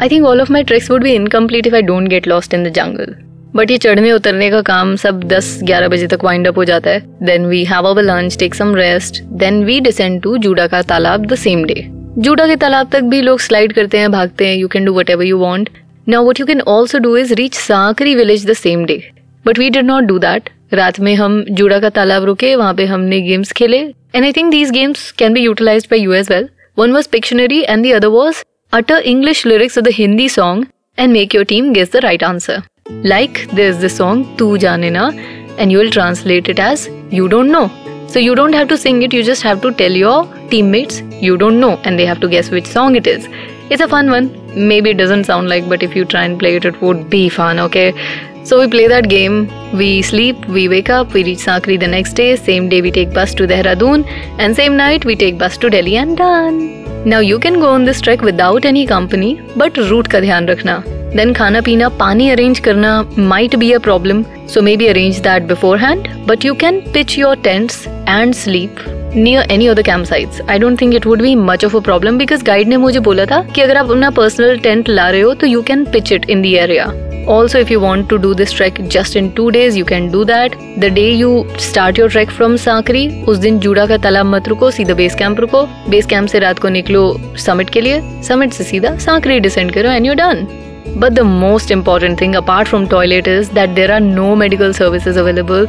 I 0.02 0.08
think 0.08 0.24
all 0.26 0.40
of 0.40 0.50
my 0.52 0.62
treks 0.64 0.90
would 0.90 1.02
be 1.02 1.12
incomplete 1.14 1.66
if 1.66 1.74
I 1.74 1.82
don't 1.82 2.08
get 2.08 2.26
lost 2.28 2.54
in 2.54 2.64
the 2.64 2.72
jungle 2.74 3.14
but 3.56 3.70
ये 3.70 3.76
चढ़ने 3.78 4.12
उतरने 4.12 4.50
का 4.50 4.60
काम 4.62 4.94
सब 4.96 5.20
10-11 5.32 5.88
बजे 5.90 6.06
तक 6.06 6.24
वाइंड 6.24 6.48
अप 6.48 6.56
हो 6.58 6.64
जाता 6.64 6.90
है. 6.90 7.00
Then 7.22 7.44
we 7.46 7.64
have 7.64 7.86
our 7.88 8.02
lunch 8.02 8.38
take 8.38 8.54
some 8.54 8.74
rest 8.74 9.22
then 9.42 9.62
we 9.64 9.78
descend 9.80 10.20
to 10.22 10.36
Juda 10.38 10.66
का 10.66 10.80
तालाब 10.82 11.26
द 11.26 11.34
सेम 11.34 11.64
डे 11.64 11.74
जूडा 12.18 12.46
के 12.46 12.56
तालाब 12.56 12.88
तक 12.92 13.02
भी 13.02 13.20
लोग 13.22 13.40
स्लाइड 13.40 13.72
करते 13.72 13.98
हैं, 13.98 14.10
भागते 14.12 14.46
हैं 14.46 14.56
you 14.56 14.68
can 14.68 14.84
do 14.84 14.94
whatever 15.10 15.24
you 15.24 15.38
want 15.38 15.68
now 16.08 16.28
what 16.28 16.40
you 16.40 16.46
can 16.46 16.60
also 16.60 16.98
do 16.98 17.16
is 17.16 17.34
reach 17.34 17.54
Sankri 17.54 18.14
village 18.14 18.46
the 18.46 18.52
same 18.54 18.84
day 18.84 19.02
but 19.46 19.58
we 19.58 19.68
did 19.70 19.84
not 19.84 20.04
do 20.04 20.18
that 20.18 20.50
रात 20.72 20.98
में 21.00 21.14
हम 21.14 21.44
जूडा 21.50 21.78
का 21.78 21.88
तालाब 21.90 22.24
रुके, 22.24 22.54
वहाँ 22.56 22.74
पे 22.74 22.84
हमने 22.86 23.20
गेम्स 23.20 23.52
खेले. 23.52 23.78
And 24.14 24.24
I 24.24 24.32
think 24.32 24.50
these 24.50 24.70
games 24.70 25.10
can 25.12 25.34
be 25.34 25.40
utilize 25.40 25.86
by 25.90 26.00
you 26.00 26.12
as 26.12 26.30
well 26.30 26.48
one 26.78 26.92
was 26.92 27.08
Pictionary 27.12 27.60
and 27.62 27.82
the 27.82 27.90
other 27.92 28.08
was 28.08 28.42
utter 28.76 28.96
English 29.10 29.44
lyrics 29.44 29.76
of 29.76 29.84
the 29.84 29.92
Hindi 29.92 30.26
song 30.26 30.66
and 30.96 31.12
make 31.12 31.32
your 31.32 31.44
team 31.44 31.72
guess 31.72 31.90
the 31.90 32.00
right 32.00 32.22
answer. 32.28 32.62
Like 33.12 33.48
there's 33.52 33.78
the 33.78 33.88
song 33.88 34.24
Tu 34.36 34.46
Jaane 34.64 34.90
Na 34.94 35.10
and 35.58 35.70
you 35.70 35.78
will 35.78 35.90
translate 35.96 36.48
it 36.48 36.58
as 36.58 36.88
you 37.10 37.28
don't 37.28 37.52
know. 37.52 37.66
So 38.08 38.18
you 38.18 38.34
don't 38.34 38.52
have 38.52 38.66
to 38.68 38.76
sing 38.76 39.02
it, 39.02 39.12
you 39.12 39.22
just 39.22 39.42
have 39.42 39.62
to 39.62 39.72
tell 39.72 39.92
your 39.92 40.26
teammates 40.50 41.00
you 41.26 41.36
don't 41.36 41.60
know 41.60 41.76
and 41.84 41.98
they 41.98 42.04
have 42.04 42.20
to 42.20 42.28
guess 42.28 42.50
which 42.50 42.66
song 42.66 42.96
it 42.96 43.06
is. 43.06 43.28
It's 43.70 43.80
a 43.80 43.88
fun 43.88 44.10
one. 44.10 44.28
Maybe 44.68 44.90
it 44.90 44.98
doesn't 44.98 45.24
sound 45.24 45.48
like, 45.48 45.68
but 45.68 45.84
if 45.84 45.94
you 45.94 46.04
try 46.04 46.24
and 46.24 46.38
play 46.38 46.56
it, 46.56 46.64
it 46.64 46.80
would 46.82 47.08
be 47.08 47.28
fun, 47.28 47.58
okay? 47.60 47.92
So 48.44 48.60
we 48.60 48.68
play 48.68 48.88
that 48.88 49.08
game, 49.08 49.50
we 49.72 50.02
sleep, 50.02 50.46
we 50.46 50.68
wake 50.68 50.90
up, 50.90 51.12
we 51.12 51.24
reach 51.24 51.38
Sakri 51.38 51.78
the 51.80 51.88
next 51.88 52.12
day, 52.12 52.36
same 52.36 52.68
day 52.68 52.82
we 52.82 52.90
take 52.90 53.14
bus 53.14 53.34
to 53.34 53.46
Dehradun, 53.46 54.06
and 54.38 54.54
same 54.54 54.76
night 54.76 55.04
we 55.04 55.16
take 55.16 55.38
bus 55.38 55.56
to 55.58 55.70
Delhi 55.70 55.96
and 55.96 56.16
done. 56.16 56.83
Now 57.06 57.20
you 57.20 57.38
can 57.38 57.58
go 57.60 57.66
on 57.66 57.84
this 57.84 58.02
track 58.02 58.22
without 58.24 58.66
any 58.66 58.84
company 58.86 59.36
but 59.56 59.78
route 59.78 60.06
का 60.06 60.20
ध्यान 60.20 60.46
रखना 60.48 60.82
then 60.86 61.32
खाना 61.34 61.60
पीना 61.60 61.88
पानी 61.98 62.28
arrange 62.30 62.60
करना 62.60 62.92
might 63.18 63.56
be 63.56 63.70
a 63.72 63.78
problem 63.78 64.22
so 64.48 64.62
maybe 64.76 64.86
arrange 64.86 65.18
that 65.22 65.42
beforehand 65.78 66.08
but 66.28 66.44
you 66.44 66.54
can 66.54 66.80
pitch 66.94 67.18
your 67.18 67.36
tents 67.44 67.86
and 67.88 68.34
sleep 68.34 68.84
near 69.16 69.52
any 69.52 69.66
other 69.66 69.82
camp 69.82 70.04
sites 70.04 70.40
I 70.42 70.58
don't 70.58 70.80
think 70.80 70.94
it 70.94 71.06
would 71.06 71.22
be 71.22 71.34
much 71.44 71.64
of 71.64 71.76
a 71.76 71.80
problem 71.82 72.18
because 72.18 72.44
guide 72.44 72.68
ने 72.68 72.76
मुझे 72.78 73.00
बोला 73.02 73.26
था 73.26 73.42
कि 73.54 73.60
अगर 73.60 73.76
आप 73.76 73.90
अपना 73.90 74.10
personal 74.12 74.58
tent 74.58 74.88
ला 74.88 75.08
रहे 75.08 75.20
हो 75.20 75.34
तो 75.34 75.46
you 75.46 75.62
can 75.62 75.84
pitch 75.84 76.12
it 76.12 76.30
in 76.30 76.42
the 76.42 76.54
area 76.56 76.92
Also, 77.26 77.58
if 77.58 77.70
you 77.70 77.80
want 77.80 78.08
to 78.10 78.18
do 78.18 78.34
this 78.34 78.52
trek 78.52 78.80
just 78.86 79.16
in 79.16 79.34
two 79.34 79.50
days, 79.50 79.76
you 79.76 79.84
can 79.84 80.10
do 80.10 80.24
that. 80.26 80.56
The 80.78 80.90
day 80.90 81.10
you 81.14 81.46
start 81.58 81.96
your 81.96 82.08
trek 82.10 82.30
from 82.30 82.56
Sakri, 82.64 83.04
उस 83.28 83.38
दिन 83.38 83.58
जूड़ा 83.60 83.86
का 83.86 83.96
तालाब 84.06 84.26
मत 84.26 84.48
रुको 84.48 84.70
सीधा 84.70 84.94
base 84.94 85.14
camp 85.18 85.40
रुको 85.40 85.64
base 85.90 86.06
camp 86.06 86.28
से 86.28 86.38
रात 86.38 86.58
को 86.58 86.68
निकलो 86.68 87.02
समिट 87.44 87.70
के 87.70 87.80
लिए 87.80 88.00
समिट 88.28 88.52
से 88.52 88.64
सीधा 88.64 88.96
सांकरी 89.06 89.38
डिसेंड 89.40 89.72
करो 89.74 89.90
and 89.90 90.06
you 90.06 90.14
done 90.14 90.46
But 91.02 91.14
the 91.16 91.24
most 91.24 91.70
important 91.74 92.18
thing 92.18 92.36
apart 92.36 92.68
from 92.68 92.86
toilet 92.88 93.26
is 93.26 93.48
that 93.50 93.74
there 93.74 93.90
are 93.90 94.00
no 94.00 94.26
medical 94.36 94.74
services 94.74 95.16
available 95.16 95.66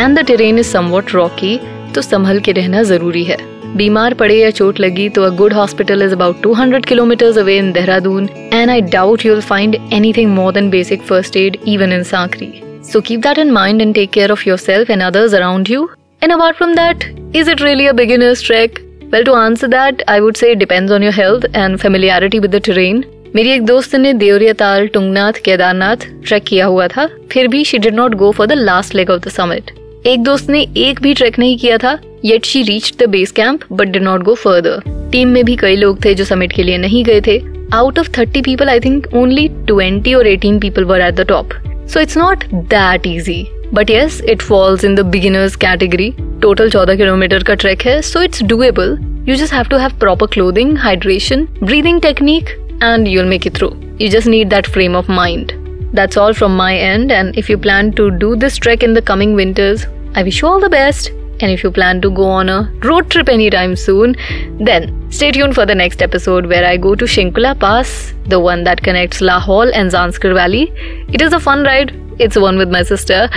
and 0.00 0.16
the 0.16 0.22
terrain 0.22 0.58
is 0.64 0.74
somewhat 0.74 1.14
rocky 1.14 1.56
तो 1.94 2.02
संभल 2.02 2.40
के 2.40 2.52
रहना 2.52 2.82
ज़रूरी 2.92 3.24
है 3.24 3.38
बीमार 3.76 4.14
पड़े 4.14 4.34
या 4.34 4.50
चोट 4.50 4.80
लगी 4.80 5.08
तो 5.08 5.22
a 5.22 5.28
good 5.36 5.52
hospital 5.52 6.02
is 6.02 6.12
about 6.12 6.36
200 6.36 6.54
hundred 6.56 6.86
kilometres 6.86 7.38
away 7.38 7.56
in 7.58 7.70
Dehradun 7.72 8.28
and 8.52 8.70
I 8.70 8.80
doubt 8.92 9.24
you'll 9.26 9.40
find 9.40 9.76
anything 9.92 10.30
more 10.30 10.52
than 10.52 10.70
basic 10.70 11.02
first 11.02 11.36
aid 11.36 11.56
even 11.68 11.92
in 11.92 12.02
Sankri 12.02 12.50
so 12.92 13.00
keep 13.00 13.20
that 13.20 13.38
in 13.38 13.50
mind 13.50 13.82
and 13.82 13.94
take 13.94 14.10
care 14.10 14.32
of 14.32 14.48
your 14.48 14.58
self 14.58 14.90
and 14.90 15.02
others 15.02 15.34
around 15.34 15.70
you 15.70 15.88
and 16.22 16.32
apart 16.32 16.56
from 16.56 16.74
that 16.74 17.04
is 17.36 17.50
it 17.50 17.62
really 17.62 17.86
a 17.86 17.92
beginners 17.92 18.44
track 18.46 18.78
well 19.12 19.24
to 19.24 19.34
answer 19.34 19.68
that 19.68 20.02
I 20.08 20.20
would 20.20 20.36
say 20.36 20.54
depends 20.56 20.92
on 20.92 21.02
your 21.02 21.14
health 21.14 21.46
and 21.56 21.78
familiarity 21.78 22.38
with 22.38 22.54
the 22.54 22.62
train 22.64 23.04
मेरी 23.36 23.50
एक 23.50 23.64
दोस्त 23.66 23.94
ने 23.94 24.12
देवरिया 24.12 24.52
ताल, 24.52 24.86
Tungnath, 24.86 25.32
Kedarnath 25.44 26.06
track 26.26 26.44
किया 26.44 26.66
हुआ 26.66 26.86
था, 26.88 27.08
फिर 27.32 27.48
भी 27.48 27.64
she 27.64 27.78
did 27.78 27.94
not 27.94 28.14
go 28.14 28.30
for 28.30 28.46
the 28.46 28.52
last 28.52 28.94
leg 28.94 29.10
of 29.10 29.20
the 29.20 29.28
summit 29.28 29.70
एक 30.06 30.22
दोस्त 30.22 30.50
ने 30.50 30.60
एक 30.76 31.00
भी 31.02 31.12
ट्रैक 31.14 31.38
नहीं 31.38 31.56
किया 31.58 31.76
था 31.78 31.98
yet 32.24 32.44
she 32.44 32.62
reach 32.62 32.92
the 32.98 33.08
base 33.08 33.30
camp 33.30 33.60
but 33.72 33.88
did 33.88 34.02
not 34.02 34.22
go 34.22 34.34
further 34.34 34.82
team 35.12 35.28
में 35.28 35.44
भी 35.44 35.56
कई 35.56 35.76
लोग 35.76 36.04
थे 36.04 36.14
जो 36.14 36.24
समिट 36.24 36.52
के 36.52 36.62
लिए 36.62 36.78
नहीं 36.78 37.04
गए 37.04 37.20
थे. 37.20 37.38
Out 37.74 37.98
of 37.98 38.08
thirty 38.18 38.42
people 38.42 38.68
I 38.68 38.80
think 38.80 39.06
only 39.14 39.46
twenty 39.66 40.14
और 40.14 40.26
eighteen 40.26 40.58
people 40.60 40.84
were 40.84 41.00
at 41.00 41.14
the 41.14 41.26
top 41.28 41.52
so 41.88 42.00
it's 42.00 42.16
not 42.16 42.44
that 42.54 43.06
easy 43.06 43.46
but 43.74 43.90
yes 43.90 44.20
it 44.20 44.42
falls 44.42 44.84
in 44.84 44.94
the 44.94 45.00
beginners 45.00 45.56
category 45.56 46.12
total 46.42 46.70
चौदह 46.70 46.96
किलोमीटर 46.96 47.42
का 47.42 47.54
ट्रैक 47.54 47.82
है 47.82 48.00
so 48.02 48.22
it's 48.22 48.42
doable 48.42 48.98
you 49.28 49.36
just 49.36 49.54
have 49.54 49.64
to 49.64 49.76
have 49.76 49.98
proper 50.00 50.26
clothing 50.26 50.76
hydration 50.78 51.46
breathing 51.62 52.00
technique 52.00 52.50
and 52.82 53.08
you'll 53.08 53.32
make 53.32 53.50
it 53.50 53.56
through 53.58 53.72
you 54.00 54.08
just 54.08 54.26
need 54.26 54.48
that 54.48 54.66
frame 54.66 54.96
of 54.96 55.12
mind. 55.12 55.59
That's 55.92 56.16
all 56.16 56.32
from 56.32 56.56
my 56.56 56.76
end. 56.76 57.10
And 57.12 57.36
if 57.36 57.48
you 57.48 57.58
plan 57.58 57.92
to 57.92 58.10
do 58.10 58.36
this 58.36 58.56
trek 58.56 58.82
in 58.82 58.94
the 58.94 59.02
coming 59.02 59.34
winters, 59.34 59.86
I 60.14 60.22
wish 60.22 60.42
you 60.42 60.48
all 60.48 60.60
the 60.60 60.68
best. 60.68 61.10
And 61.42 61.50
if 61.50 61.62
you 61.62 61.70
plan 61.70 62.02
to 62.02 62.10
go 62.10 62.24
on 62.24 62.48
a 62.50 62.70
road 62.82 63.10
trip 63.10 63.28
anytime 63.28 63.74
soon, 63.74 64.14
then 64.58 65.10
stay 65.10 65.32
tuned 65.32 65.54
for 65.54 65.64
the 65.64 65.74
next 65.74 66.02
episode 66.02 66.46
where 66.46 66.66
I 66.66 66.76
go 66.76 66.94
to 66.94 67.06
Shinkula 67.06 67.58
Pass, 67.58 68.12
the 68.26 68.38
one 68.38 68.64
that 68.64 68.82
connects 68.82 69.22
Lahore 69.22 69.74
and 69.74 69.90
Zanskar 69.90 70.34
Valley. 70.34 70.70
It 71.08 71.22
is 71.22 71.32
a 71.32 71.40
fun 71.40 71.64
ride. 71.64 71.94
It's 72.18 72.36
one 72.36 72.58
with 72.58 72.70
my 72.70 72.82
sister. 72.82 73.30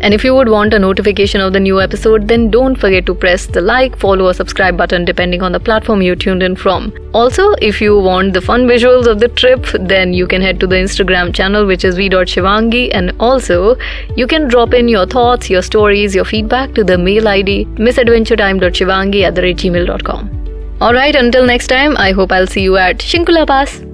And 0.00 0.14
if 0.14 0.24
you 0.24 0.34
would 0.34 0.48
want 0.48 0.74
a 0.74 0.78
notification 0.78 1.40
of 1.40 1.52
the 1.52 1.60
new 1.60 1.80
episode, 1.80 2.28
then 2.28 2.50
don't 2.50 2.76
forget 2.76 3.04
to 3.06 3.14
press 3.14 3.46
the 3.46 3.60
like, 3.60 3.98
follow, 3.98 4.26
or 4.28 4.34
subscribe 4.34 4.76
button 4.76 5.04
depending 5.04 5.42
on 5.42 5.52
the 5.52 5.60
platform 5.60 6.02
you 6.02 6.14
tuned 6.14 6.42
in 6.42 6.54
from. 6.54 6.92
Also, 7.14 7.52
if 7.60 7.80
you 7.80 7.98
want 7.98 8.32
the 8.32 8.40
fun 8.40 8.66
visuals 8.66 9.06
of 9.06 9.18
the 9.18 9.28
trip, 9.28 9.66
then 9.80 10.12
you 10.12 10.26
can 10.26 10.40
head 10.40 10.60
to 10.60 10.66
the 10.66 10.76
Instagram 10.76 11.34
channel, 11.34 11.66
which 11.66 11.84
is 11.84 11.96
v.shivangi. 11.96 12.94
And 12.94 13.12
also, 13.18 13.76
you 14.16 14.26
can 14.26 14.48
drop 14.48 14.72
in 14.72 14.88
your 14.88 15.06
thoughts, 15.06 15.50
your 15.50 15.62
stories, 15.62 16.14
your 16.14 16.24
feedback 16.24 16.74
to 16.74 16.84
the 16.84 16.98
mail 16.98 17.26
ID 17.26 17.64
misadventuretime.shivangi 17.64 19.22
at 19.22 19.34
the 19.34 19.42
gmail.com. 19.42 20.30
Alright, 20.80 21.16
until 21.16 21.44
next 21.44 21.66
time, 21.66 21.96
I 21.96 22.12
hope 22.12 22.30
I'll 22.30 22.46
see 22.46 22.62
you 22.62 22.76
at 22.76 22.98
Shinkula 22.98 23.46
Pass. 23.46 23.87